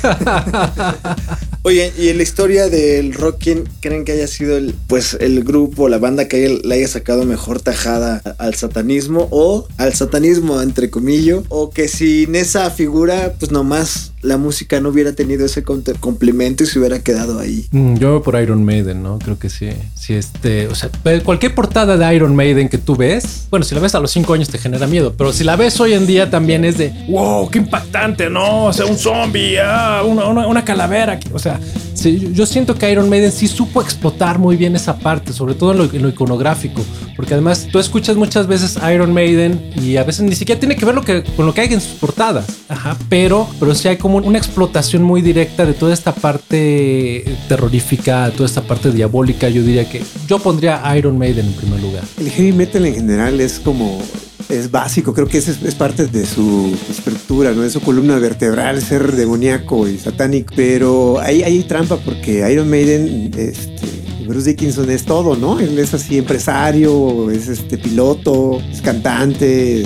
Oye, 1.63 1.93
y 1.97 2.09
en 2.09 2.17
la 2.17 2.23
historia 2.23 2.69
del 2.69 3.13
rock, 3.13 3.37
¿quién 3.39 3.69
creen 3.81 4.03
que 4.03 4.13
haya 4.13 4.27
sido 4.27 4.57
el, 4.57 4.73
pues, 4.87 5.15
el 5.19 5.43
grupo, 5.43 5.89
la 5.89 5.99
banda 5.99 6.27
que 6.27 6.59
le 6.63 6.75
haya 6.75 6.87
sacado 6.87 7.25
mejor 7.25 7.61
tajada 7.61 8.21
al 8.39 8.55
satanismo 8.55 9.27
o 9.31 9.67
al 9.77 9.93
satanismo, 9.93 10.61
entre 10.61 10.89
comillas, 10.89 11.41
o 11.49 11.69
que 11.69 11.87
sin 11.87 12.35
esa 12.35 12.69
figura, 12.71 13.33
pues 13.39 13.51
nomás 13.51 14.10
la 14.21 14.37
música 14.37 14.79
no 14.79 14.89
hubiera 14.89 15.13
tenido 15.13 15.45
ese 15.45 15.63
complemento 15.63 16.63
y 16.63 16.67
se 16.67 16.79
hubiera 16.79 16.99
quedado 16.99 17.39
ahí? 17.39 17.67
Mm, 17.71 17.95
yo 17.95 18.21
por 18.21 18.39
Iron 18.41 18.63
Maiden, 18.63 19.03
¿no? 19.03 19.19
Creo 19.19 19.39
que 19.39 19.49
sí. 19.49 19.69
Si 19.95 20.13
este, 20.13 20.67
o 20.67 20.75
sea, 20.75 20.89
cualquier 21.23 21.55
portada 21.55 21.97
de 21.97 22.15
Iron 22.15 22.35
Maiden 22.35 22.69
que 22.69 22.77
tú 22.77 22.95
ves, 22.95 23.47
bueno, 23.49 23.65
si 23.65 23.75
la 23.75 23.81
ves 23.81 23.95
a 23.95 23.99
los 23.99 24.11
cinco 24.11 24.33
años 24.33 24.49
te 24.49 24.57
genera 24.57 24.87
miedo, 24.87 25.13
pero 25.17 25.33
si 25.33 25.43
la 25.43 25.55
ves 25.55 25.79
hoy 25.79 25.93
en 25.93 26.05
día 26.05 26.29
también 26.29 26.65
es 26.65 26.77
de, 26.77 26.93
wow, 27.09 27.49
qué 27.49 27.59
impactante, 27.59 28.29
¿no? 28.29 28.65
O 28.65 28.73
sea, 28.73 28.85
un 28.85 28.97
zombie, 28.97 29.59
ah, 29.59 30.03
una, 30.03 30.65
calavera, 30.65 31.19
o 31.33 31.39
sea, 31.39 31.59
yo 32.09 32.45
siento 32.45 32.75
que 32.75 32.91
Iron 32.91 33.09
Maiden 33.09 33.31
sí 33.31 33.47
supo 33.47 33.81
explotar 33.81 34.39
muy 34.39 34.55
bien 34.55 34.75
esa 34.75 34.97
parte, 34.97 35.33
sobre 35.33 35.53
todo 35.53 35.71
en 35.71 36.01
lo, 36.01 36.09
iconográfico, 36.09 36.83
porque 37.15 37.33
además 37.33 37.67
tú 37.71 37.79
escuchas 37.79 38.15
muchas 38.15 38.47
veces 38.47 38.77
Iron 38.93 39.13
Maiden 39.13 39.71
y 39.81 39.97
a 39.97 40.03
veces 40.03 40.23
ni 40.23 40.35
siquiera 40.35 40.59
tiene 40.59 40.75
que 40.75 40.85
ver 40.85 40.95
con 41.35 41.45
lo 41.45 41.53
que 41.53 41.61
hay 41.61 41.73
en 41.73 41.81
sus 41.81 41.93
portadas, 41.93 42.45
ajá, 42.69 42.97
pero, 43.09 43.47
pero 43.59 43.75
sí 43.75 43.87
hay 43.87 43.97
como 43.97 44.17
una 44.17 44.37
explotación 44.37 45.03
muy 45.03 45.21
directa 45.21 45.65
de 45.65 45.73
toda 45.73 45.93
esta 45.93 46.13
parte 46.13 47.23
terrorífica, 47.47 48.31
toda 48.35 48.45
esta 48.45 48.61
parte 48.61 48.91
diabólica, 48.91 49.49
yo 49.49 49.61
diría 49.63 49.89
que 49.89 50.01
yo 50.27 50.39
pondría 50.39 50.81
Iron 50.97 51.17
Maiden 51.17 51.47
en 51.47 51.53
primer 51.53 51.81
lugar. 51.81 52.03
El 52.19 52.29
heavy 52.29 52.51
metal 52.51 52.85
en 52.85 52.95
general 52.95 53.39
es 53.39 53.59
como 53.59 54.01
es 54.51 54.69
básico, 54.69 55.13
creo 55.13 55.27
que 55.27 55.37
es, 55.37 55.47
es 55.47 55.75
parte 55.75 56.07
de 56.07 56.25
su 56.25 56.77
estructura, 56.89 57.51
¿no? 57.51 57.61
De 57.61 57.69
su 57.69 57.81
columna 57.81 58.19
vertebral, 58.19 58.81
ser 58.81 59.13
demoníaco 59.13 59.87
y 59.87 59.97
satánico. 59.97 60.53
Pero 60.55 61.19
ahí 61.19 61.43
hay 61.43 61.63
trampa 61.63 61.97
porque 61.97 62.47
Iron 62.51 62.69
Maiden, 62.69 63.31
este, 63.37 64.25
Bruce 64.27 64.49
Dickinson 64.49 64.89
es 64.89 65.05
todo, 65.05 65.35
¿no? 65.35 65.59
Él 65.59 65.77
es 65.79 65.93
así 65.93 66.17
empresario, 66.17 67.29
es 67.31 67.47
este 67.47 67.77
piloto, 67.77 68.61
es 68.71 68.81
cantante, 68.81 69.85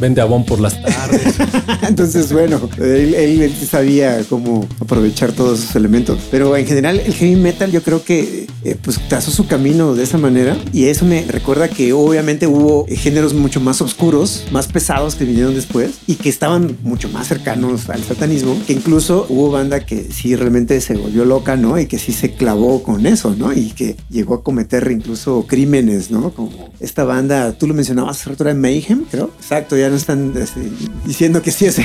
vende 0.00 0.20
abón 0.20 0.44
por 0.44 0.60
las 0.60 0.80
tardes. 0.80 1.34
Entonces, 1.88 2.32
bueno, 2.32 2.60
él, 2.78 3.14
él, 3.14 3.54
sabía 3.68 4.22
cómo 4.28 4.66
aprovechar 4.80 5.32
todos 5.32 5.60
esos 5.60 5.76
elementos. 5.76 6.18
Pero 6.30 6.56
en 6.56 6.66
general, 6.66 7.00
el 7.00 7.14
heavy 7.14 7.36
metal 7.36 7.70
yo 7.70 7.82
creo 7.82 8.04
que 8.04 8.46
eh, 8.64 8.76
pues 8.80 9.00
trazó 9.08 9.30
su 9.30 9.46
camino 9.46 9.94
de 9.94 10.04
esa 10.04 10.18
manera. 10.18 10.56
Y 10.72 10.86
eso 10.86 11.04
me 11.04 11.22
recuerda 11.22 11.68
que 11.68 11.92
obviamente 11.92 12.46
hubo 12.46 12.86
géneros 12.88 13.34
mucho 13.34 13.60
más 13.60 13.80
oscuros, 13.80 14.44
más 14.50 14.68
pesados 14.68 15.14
que 15.14 15.24
vinieron 15.24 15.54
después 15.54 15.98
y 16.06 16.16
que 16.16 16.28
estaban 16.28 16.76
mucho 16.82 17.08
más 17.08 17.28
cercanos 17.28 17.88
al 17.90 18.02
satanismo. 18.02 18.56
Que 18.66 18.72
incluso 18.74 19.26
hubo 19.28 19.50
banda 19.50 19.80
que 19.80 20.08
sí 20.10 20.36
realmente 20.36 20.80
se 20.80 20.94
volvió 20.94 21.24
loca, 21.24 21.56
¿no? 21.56 21.78
Y 21.78 21.86
que 21.86 21.98
sí 21.98 22.12
se 22.12 22.32
clavó 22.32 22.82
con 22.82 23.06
eso, 23.06 23.34
¿no? 23.36 23.52
Y 23.52 23.70
que 23.70 23.96
llegó 24.10 24.34
a 24.34 24.42
cometer 24.42 24.90
incluso 24.90 25.46
crímenes, 25.46 26.10
¿no? 26.10 26.30
Como 26.30 26.70
esta 26.80 27.04
banda, 27.04 27.52
tú 27.52 27.66
lo 27.66 27.74
mencionabas 27.74 28.20
hace 28.20 28.30
rato, 28.30 28.44
era 28.44 28.54
Mayhem, 28.54 29.04
creo. 29.10 29.30
Exacto, 29.38 29.76
no 29.90 29.96
están 29.96 30.32
este, 30.36 30.70
diciendo 31.04 31.42
que 31.42 31.50
sí 31.50 31.66
es. 31.66 31.78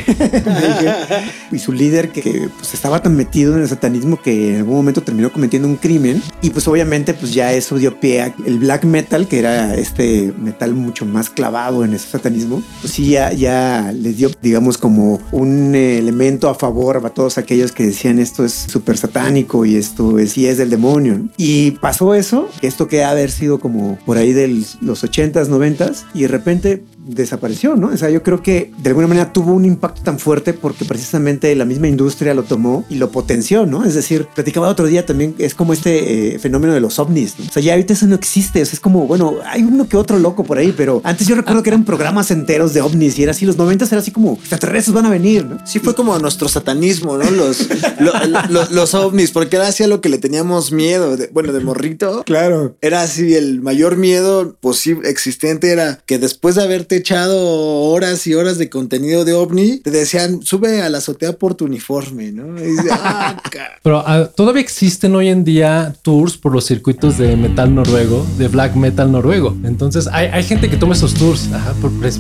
y 1.52 1.60
su 1.60 1.74
líder 1.74 2.10
que 2.10 2.50
pues, 2.58 2.74
estaba 2.74 3.02
tan 3.02 3.16
metido 3.16 3.56
en 3.56 3.62
el 3.62 3.68
satanismo 3.68 4.22
que 4.22 4.54
en 4.54 4.58
algún 4.60 4.78
momento 4.78 5.02
terminó 5.02 5.32
cometiendo 5.32 5.68
un 5.68 5.76
crimen. 5.76 6.22
Y 6.42 6.50
pues 6.52 6.68
obviamente 6.68 7.14
pues 7.14 7.34
ya 7.34 7.54
eso 7.54 7.78
dio 7.78 8.00
pie 8.00 8.22
a 8.22 8.34
el 8.46 8.60
black 8.60 8.86
metal, 8.86 9.28
que 9.28 9.40
era 9.40 9.76
este 9.76 10.34
metal 10.38 10.74
mucho 10.74 11.06
más 11.06 11.30
clavado 11.30 11.84
en 11.84 11.94
ese 11.94 12.08
satanismo. 12.10 12.64
Pues 12.82 12.94
sí, 12.94 13.12
ya, 13.12 13.34
ya 13.34 13.92
les 13.94 14.18
dio, 14.18 14.32
digamos, 14.42 14.78
como 14.78 15.20
un 15.32 15.76
elemento 15.76 16.50
a 16.50 16.56
favor 16.56 16.98
a 16.98 17.10
todos 17.10 17.38
aquellos 17.38 17.72
que 17.72 17.86
decían 17.86 18.20
esto 18.20 18.46
es 18.46 18.54
súper 18.54 18.98
satánico 18.98 19.66
y 19.66 19.76
esto 19.76 20.20
es, 20.20 20.38
y 20.38 20.48
es 20.48 20.58
del 20.58 20.70
demonio. 20.70 21.28
Y 21.38 21.72
pasó 21.72 22.16
eso, 22.16 22.50
esto 22.62 22.88
que 22.88 23.04
ha 23.04 23.10
haber 23.10 23.32
sido 23.32 23.60
como 23.60 23.98
por 24.06 24.18
ahí 24.18 24.34
de 24.34 24.48
los 24.82 25.04
80s, 25.04 25.48
90s, 25.48 26.06
y 26.14 26.22
de 26.24 26.28
repente 26.28 26.84
desapareció, 27.06 27.76
¿no? 27.76 27.88
O 27.88 27.98
sea, 27.98 28.10
yo 28.10 28.24
creo 28.24 28.44
que 28.44 28.72
de 28.78 28.90
alguna 28.90 29.08
manera 29.08 29.32
tuvo 29.34 29.54
un 29.54 29.66
impacto 29.66 30.02
tan 30.04 30.20
fuerte 30.20 30.54
porque 30.54 30.86
precisamente 30.86 31.54
la 31.56 31.66
misma 31.66 31.88
industria 31.88 32.34
lo 32.34 32.44
tomó 32.44 32.86
y 32.90 32.96
lo 32.96 33.12
potenció, 33.12 33.66
¿no? 33.66 33.86
Es 33.86 33.96
decir, 33.96 34.28
platicaba 34.36 34.68
otro 34.68 34.86
día 34.86 35.06
también, 35.06 35.36
es 35.38 35.56
como 35.56 35.74
este 35.74 36.36
eh, 36.36 36.40
fenómeno 36.40 36.74
de 36.74 36.80
los 36.80 37.00
ovnis, 37.00 37.40
¿no? 37.40 37.46
O 37.48 37.52
sea, 37.52 37.64
ya 37.64 37.74
ahorita 37.74 37.94
eso 37.94 38.06
no 38.08 38.16
existe, 38.16 38.62
o 38.62 38.66
sea, 38.66 38.74
es 38.74 38.80
como, 38.80 39.08
bueno, 39.08 39.38
hay 39.46 39.64
uno 39.64 39.88
que 39.88 39.98
otro 39.98 40.20
loco 40.20 40.44
por 40.44 40.58
ahí, 40.58 40.74
pero 40.76 41.02
antes 41.04 41.28
yo 41.28 41.36
recuerdo 41.36 41.64
que 41.64 41.70
eran 41.70 41.86
programas 41.86 42.32
enteros 42.32 42.74
de 42.74 42.82
ovnis 42.82 43.18
y 43.18 43.24
era 43.24 43.32
así, 43.32 43.46
los 43.46 43.58
90 43.58 43.86
era 43.86 44.00
así 44.00 44.12
como, 44.12 44.34
extraterrestres 44.34 44.94
van 44.94 45.06
a 45.06 45.10
venir, 45.10 45.46
¿no? 45.46 45.58
Sí, 45.66 45.80
fue 45.80 45.96
como 45.96 46.18
nuestro 46.20 46.48
satanismo, 46.50 47.18
¿no? 47.18 47.30
Los, 47.32 47.68
los 48.72 48.94
ovnis, 48.94 49.32
porque 49.32 49.56
era 49.56 49.68
así 49.68 49.84
a 49.84 49.88
lo 49.88 50.02
que 50.02 50.10
le 50.10 50.18
teníamos 50.18 50.72
miedo, 50.72 51.18
bueno, 51.32 51.54
de 51.54 51.60
morrito. 51.62 52.24
Claro. 52.26 52.76
Era 52.82 53.02
así, 53.04 53.36
el 53.36 53.62
mayor 53.62 53.98
miedo 53.98 54.56
posible, 54.60 55.10
existente 55.10 55.72
era 55.72 56.02
que 56.06 56.20
después 56.20 56.56
de 56.56 56.64
haberte 56.90 56.96
echado 56.96 57.82
horas 57.92 58.26
y 58.26 58.34
horas 58.34 58.58
de 58.58 58.70
contenido 58.70 59.24
de 59.24 59.34
ovni, 59.34 59.78
te 59.78 59.92
decían, 59.92 60.42
sube 60.42 60.82
a 60.82 60.90
la 60.90 60.98
azotea 60.98 61.34
por 61.34 61.54
tu 61.54 61.66
uniforme, 61.66 62.32
¿no? 62.32 62.56
Ah, 62.92 63.38
Pero 63.84 64.04
ah, 64.06 64.30
todavía 64.36 64.62
existen 64.62 65.14
hoy 65.16 65.30
en 65.30 65.44
día 65.44 65.94
tours 66.02 66.38
por 66.38 66.54
los 66.54 66.66
circuitos 66.66 67.18
de 67.18 67.36
metal 67.36 67.74
noruego, 67.74 68.26
de 68.38 68.48
black 68.48 68.76
metal 68.76 69.12
noruego. 69.12 69.56
Entonces 69.64 70.08
hay, 70.08 70.44
gente 70.44 70.70
que 70.70 70.78
toma 70.78 70.96
esos 70.96 71.14
tours, 71.14 71.50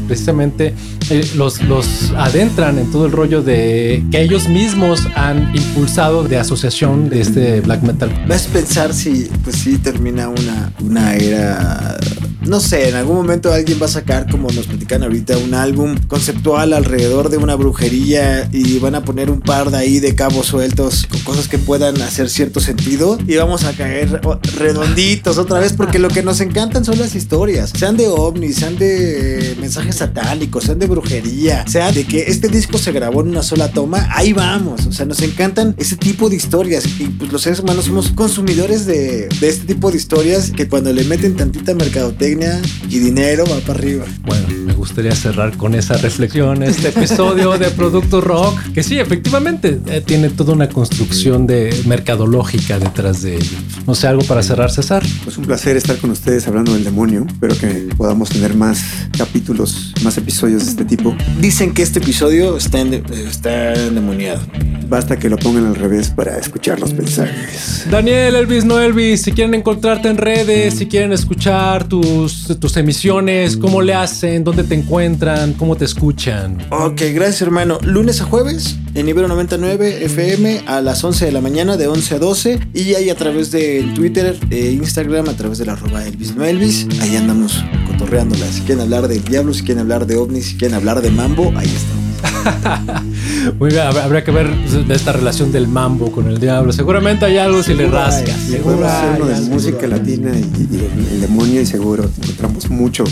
precisamente 0.08 0.74
eh, 1.10 1.28
los, 1.36 1.62
los 1.64 2.12
adentran 2.16 2.78
en 2.78 2.92
todo 2.92 3.06
el 3.08 3.12
rollo 3.12 3.42
de 3.42 4.04
que 4.12 4.22
ellos 4.22 4.48
mismos 4.48 5.08
han 5.16 5.56
impulsado 5.56 6.24
de 6.24 6.38
asociación 6.38 7.10
de 7.10 7.22
este 7.22 7.62
black 7.62 7.82
metal. 7.82 8.12
Vas 8.28 8.48
a 8.48 8.50
pensar 8.50 8.94
si, 8.94 9.30
pues 9.44 9.56
sí, 9.58 9.78
termina 9.78 10.30
una, 10.30 10.74
una 10.82 11.16
era, 11.16 11.98
no 12.42 12.60
sé, 12.60 12.90
en 12.90 12.96
algún 12.96 13.16
momento 13.16 13.52
alguien 13.52 13.80
va 13.82 13.86
a 13.86 13.90
sacar 13.90 14.30
como 14.30 14.50
nos 14.60 14.68
platican 14.68 15.04
ahorita 15.04 15.38
un 15.38 15.54
álbum 15.54 15.96
conceptual 16.08 16.74
alrededor 16.74 17.30
de 17.30 17.38
una 17.38 17.56
brujería 17.56 18.50
y 18.52 18.78
van 18.80 18.94
a 18.94 19.06
poner 19.06 19.30
un 19.30 19.40
par 19.40 19.72
de 19.72 19.78
ahí 19.78 20.00
de 20.00 20.16
cabos 20.16 20.48
sueltos 20.48 21.08
con 21.10 21.22
cosas 21.22 21.48
que 21.48 21.58
puedan 21.58 22.02
hacer 22.02 22.30
cierto 22.30 22.60
sentido 22.60 23.18
y 23.26 23.38
vamos 23.38 23.64
a 23.64 23.72
caer 23.72 24.20
redonditos 24.58 25.38
otra 25.38 25.60
vez 25.60 25.72
porque 25.72 25.98
lo 25.98 26.10
que 26.10 26.24
nos 26.24 26.42
encantan 26.42 26.84
son 26.84 27.00
las 27.00 27.16
historias, 27.16 27.72
sean 27.74 27.96
de 27.96 28.10
ovnis, 28.10 28.58
sean 28.58 28.78
de 28.78 29.56
mensajes 29.62 29.96
satánicos, 29.96 30.66
sean 30.66 30.78
de 30.78 30.88
brujería, 30.88 31.66
sea 31.66 31.94
de 31.94 32.04
que 32.04 32.24
este 32.24 32.50
disco 32.50 32.78
se 32.78 32.92
grabó 32.92 33.22
en 33.22 33.30
una 33.30 33.44
sola 33.44 33.72
toma, 33.72 34.10
ahí 34.12 34.34
vamos, 34.34 34.88
o 34.88 34.92
sea, 34.92 35.06
nos 35.06 35.22
encantan 35.22 35.74
ese 35.78 35.96
tipo 35.96 36.30
de 36.30 36.36
historias 36.36 36.84
y 37.00 37.06
pues 37.06 37.32
los 37.32 37.44
seres 37.44 37.60
humanos 37.62 37.86
somos 37.86 38.12
consumidores 38.12 38.86
de, 38.86 39.30
de 39.40 39.48
este 39.48 39.74
tipo 39.74 39.90
de 39.90 39.96
historias 39.96 40.52
que 40.52 40.68
cuando 40.68 40.92
le 40.92 41.06
meten 41.06 41.38
tantita 41.38 41.74
mercadotecnia 41.74 42.62
y 42.90 43.00
dinero 43.00 43.46
va 43.46 43.60
para 43.60 43.80
arriba. 43.80 44.06
Bueno, 44.26 44.49
gustaría 44.80 45.14
cerrar 45.14 45.58
con 45.58 45.76
esa 45.76 45.98
reflexión 45.98 46.64
este 46.64 46.88
episodio 46.88 47.58
de 47.58 47.70
Producto 47.70 48.22
Rock, 48.22 48.58
que 48.74 48.82
sí, 48.82 48.98
efectivamente 48.98 49.78
eh, 49.88 50.02
tiene 50.04 50.30
toda 50.30 50.54
una 50.54 50.70
construcción 50.70 51.46
de 51.46 51.76
mercadológica 51.86 52.80
detrás 52.80 53.22
de 53.22 53.36
ello. 53.36 53.58
No 53.86 53.94
sé, 53.94 54.08
algo 54.08 54.24
para 54.24 54.42
cerrar, 54.42 54.72
César. 54.72 55.04
Pues 55.26 55.38
un 55.38 55.46
placer 55.46 55.76
estar 55.76 55.98
con 55.98 56.12
ustedes 56.12 56.48
hablando 56.48 56.74
del 56.74 56.86
demonio. 56.86 57.26
Espero 57.28 57.58
que 57.58 57.90
podamos 57.98 58.30
tener 58.30 58.56
más 58.56 58.82
capítulos, 59.18 59.94
más 60.02 60.18
episodios 60.18 60.64
de 60.64 60.72
este 60.72 60.86
tipo. 60.86 61.14
Dicen 61.42 61.74
que 61.74 61.82
este 61.82 62.00
episodio 62.00 62.56
está, 62.56 62.80
en, 62.80 62.94
está 62.94 63.74
endemoniado. 63.74 64.42
Basta 64.88 65.20
que 65.20 65.30
lo 65.30 65.38
pongan 65.38 65.66
al 65.66 65.76
revés 65.76 66.10
para 66.10 66.38
escuchar 66.38 66.80
los 66.80 66.94
mensajes. 66.94 67.86
Daniel, 67.92 68.36
Elvis, 68.36 68.64
no 68.64 68.80
Elvis, 68.80 69.24
si 69.24 69.34
quieren 69.34 69.54
encontrarte 69.54 70.08
en 70.08 70.18
redes, 70.18 70.76
si 70.76 70.88
quieren 70.88 71.12
escuchar 71.12 71.84
tus, 71.88 72.58
tus 72.60 72.78
emisiones, 72.78 73.58
¿cómo 73.58 73.82
le 73.82 73.94
hacen? 73.94 74.44
¿Dónde 74.44 74.69
te 74.70 74.76
encuentran? 74.76 75.54
¿Cómo 75.54 75.76
te 75.76 75.86
escuchan? 75.86 76.60
Ok, 76.70 77.02
gracias 77.14 77.42
hermano. 77.42 77.80
Lunes 77.82 78.22
a 78.22 78.26
jueves 78.26 78.78
en 78.94 79.10
Ibero 79.10 79.28
99 79.28 80.06
FM 80.06 80.62
a 80.68 80.80
las 80.80 81.04
11 81.04 81.26
de 81.26 81.32
la 81.32 81.42
mañana 81.42 81.76
de 81.76 81.88
11 81.88 82.16
a 82.16 82.20
12 82.20 82.60
y 82.76 82.94
ahí 82.94 83.10
a 83.10 83.16
través 83.16 83.50
de 83.50 83.92
Twitter 83.96 84.38
e 84.52 84.72
Instagram 84.72 85.28
a 85.28 85.34
través 85.34 85.58
de 85.58 85.66
la 85.66 85.74
arroba 85.74 86.06
Elvis 86.06 86.36
no 86.36 86.46
Elvis. 86.46 86.88
Ahí 87.02 87.16
andamos 87.16 87.64
cotorreándola. 87.88 88.46
Si 88.46 88.62
quieren 88.62 88.84
hablar 88.84 89.08
de 89.08 89.20
diablos, 89.20 89.58
si 89.58 89.64
quieren 89.64 89.82
hablar 89.82 90.06
de 90.06 90.18
ovnis, 90.18 90.46
si 90.46 90.58
quieren 90.58 90.76
hablar 90.76 91.02
de 91.02 91.10
mambo, 91.10 91.52
ahí 91.58 91.68
estamos. 91.68 92.09
Muy 93.60 93.70
bien, 93.70 93.82
habría 93.82 94.24
que 94.24 94.32
ver 94.32 94.48
esta 94.90 95.12
relación 95.12 95.52
del 95.52 95.68
mambo 95.68 96.12
con 96.12 96.28
el 96.28 96.40
diablo. 96.40 96.72
Seguramente 96.72 97.26
hay 97.26 97.38
algo 97.38 97.64
si 97.64 97.74
le 97.74 97.88
rascas. 97.88 98.36
Seguro 98.36 98.88
hay 98.88 99.42
de 99.42 99.42
música 99.50 99.88
latina 99.88 100.32
y, 100.38 101.14
el, 101.14 101.22
demonio 101.22 101.62
y 101.62 101.66
seguro 101.66 102.10
encontramos 102.22 102.70
mucho 102.70 103.04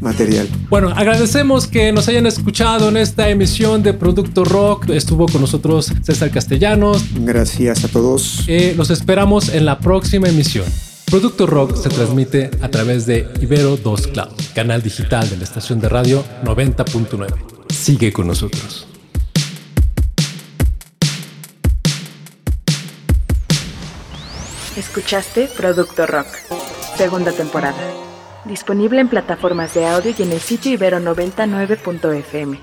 material. 0.00 0.48
Bueno, 0.68 0.90
agradecemos 0.90 1.66
que 1.66 1.92
nos 1.92 2.08
hayan 2.08 2.26
escuchado 2.26 2.88
en 2.88 2.96
esta 2.96 3.28
emisión 3.28 3.82
de 3.82 3.94
Producto 3.94 4.44
Rock. 4.44 4.90
Estuvo 4.90 5.26
con 5.26 5.40
nosotros 5.40 5.92
César 6.02 6.30
Castellanos. 6.30 7.04
Gracias 7.20 7.84
a 7.84 7.88
todos. 7.88 8.44
Eh, 8.48 8.74
los 8.76 8.90
esperamos 8.90 9.48
en 9.50 9.64
la 9.64 9.78
próxima 9.78 10.28
emisión. 10.28 10.64
Producto 11.06 11.46
Rock 11.46 11.76
se 11.76 11.90
transmite 11.90 12.50
a 12.62 12.68
través 12.68 13.04
de 13.04 13.28
Ibero 13.40 13.76
2 13.76 14.06
Cloud, 14.08 14.30
canal 14.54 14.82
digital 14.82 15.28
de 15.28 15.36
la 15.36 15.44
estación 15.44 15.78
de 15.78 15.90
radio 15.90 16.24
90.9. 16.44 17.51
Sigue 17.72 18.12
con 18.12 18.26
nosotros. 18.26 18.86
Escuchaste 24.76 25.48
Producto 25.56 26.06
Rock, 26.06 26.26
segunda 26.96 27.32
temporada. 27.32 27.78
Disponible 28.44 29.00
en 29.00 29.08
plataformas 29.08 29.74
de 29.74 29.86
audio 29.86 30.14
y 30.16 30.22
en 30.22 30.32
el 30.32 30.40
sitio 30.40 30.78
ibero99.fm. 30.78 32.58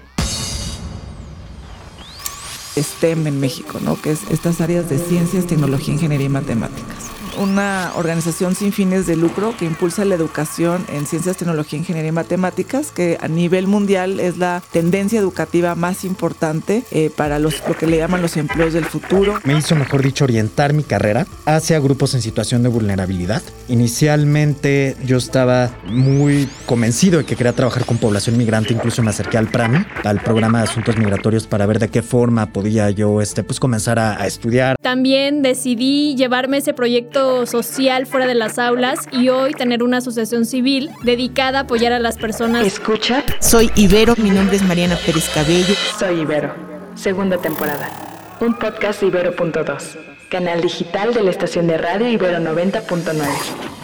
STEM 2.77 3.27
en 3.27 3.39
México, 3.39 3.79
¿no? 3.81 3.99
Que 3.99 4.11
es 4.11 4.21
estas 4.29 4.61
áreas 4.61 4.89
de 4.89 4.99
ciencias, 4.99 5.47
tecnología, 5.47 5.95
ingeniería 5.95 6.27
y 6.27 6.29
matemáticas 6.29 7.08
una 7.39 7.93
organización 7.95 8.53
sin 8.53 8.73
fines 8.73 9.07
de 9.07 9.15
lucro 9.15 9.55
que 9.57 9.65
impulsa 9.65 10.03
la 10.03 10.15
educación 10.15 10.85
en 10.93 11.07
ciencias, 11.07 11.37
tecnología, 11.37 11.79
ingeniería 11.79 12.09
y 12.09 12.11
matemáticas, 12.11 12.91
que 12.91 13.17
a 13.21 13.29
nivel 13.29 13.65
mundial 13.65 14.19
es 14.19 14.37
la 14.37 14.61
tendencia 14.71 15.19
educativa 15.19 15.73
más 15.75 16.03
importante 16.03 16.83
eh, 16.91 17.09
para 17.15 17.39
los, 17.39 17.65
lo 17.67 17.77
que 17.77 17.87
le 17.87 17.97
llaman 17.97 18.21
los 18.21 18.35
empleos 18.35 18.73
del 18.73 18.83
futuro. 18.83 19.39
Me 19.45 19.57
hizo, 19.57 19.75
mejor 19.75 20.03
dicho, 20.03 20.25
orientar 20.25 20.73
mi 20.73 20.83
carrera 20.83 21.25
hacia 21.45 21.79
grupos 21.79 22.13
en 22.13 22.21
situación 22.21 22.61
de 22.61 22.69
vulnerabilidad. 22.69 23.41
Inicialmente 23.69 24.97
yo 25.05 25.17
estaba 25.17 25.71
muy 25.87 26.49
convencido 26.65 27.19
de 27.19 27.25
que 27.25 27.37
quería 27.37 27.53
trabajar 27.53 27.85
con 27.85 27.97
población 27.97 28.37
migrante, 28.37 28.73
incluso 28.73 29.01
me 29.01 29.11
acerqué 29.11 29.37
al 29.37 29.47
PRAMI, 29.47 29.85
al 30.03 30.21
programa 30.21 30.59
de 30.59 30.65
asuntos 30.65 30.97
migratorios, 30.97 31.47
para 31.47 31.65
ver 31.65 31.79
de 31.79 31.87
qué 31.87 32.01
forma 32.01 32.47
podía 32.47 32.89
yo 32.89 33.21
este, 33.21 33.43
pues, 33.43 33.61
comenzar 33.61 33.97
a 33.97 34.27
estudiar. 34.27 34.77
También 34.81 35.41
decidí 35.41 36.15
llevarme 36.15 36.57
ese 36.57 36.73
proyecto 36.73 37.28
social 37.45 38.05
fuera 38.05 38.27
de 38.27 38.35
las 38.35 38.59
aulas 38.59 39.07
y 39.11 39.29
hoy 39.29 39.53
tener 39.53 39.83
una 39.83 39.97
asociación 39.97 40.45
civil 40.45 40.89
dedicada 41.03 41.59
a 41.59 41.61
apoyar 41.63 41.93
a 41.93 41.99
las 41.99 42.17
personas. 42.17 42.65
Escucha. 42.65 43.23
Soy 43.39 43.71
Ibero, 43.75 44.15
mi 44.17 44.29
nombre 44.29 44.55
es 44.55 44.63
Mariana 44.63 44.97
Pérez 45.05 45.29
Cabello. 45.33 45.73
Soy 45.97 46.21
Ibero, 46.21 46.53
segunda 46.95 47.37
temporada. 47.37 48.37
Un 48.41 48.57
podcast 48.57 49.03
Ibero.2, 49.03 49.97
canal 50.29 50.61
digital 50.61 51.13
de 51.13 51.23
la 51.23 51.31
estación 51.31 51.67
de 51.67 51.77
radio 51.77 52.07
Ibero 52.07 52.39
90.9. 52.39 53.78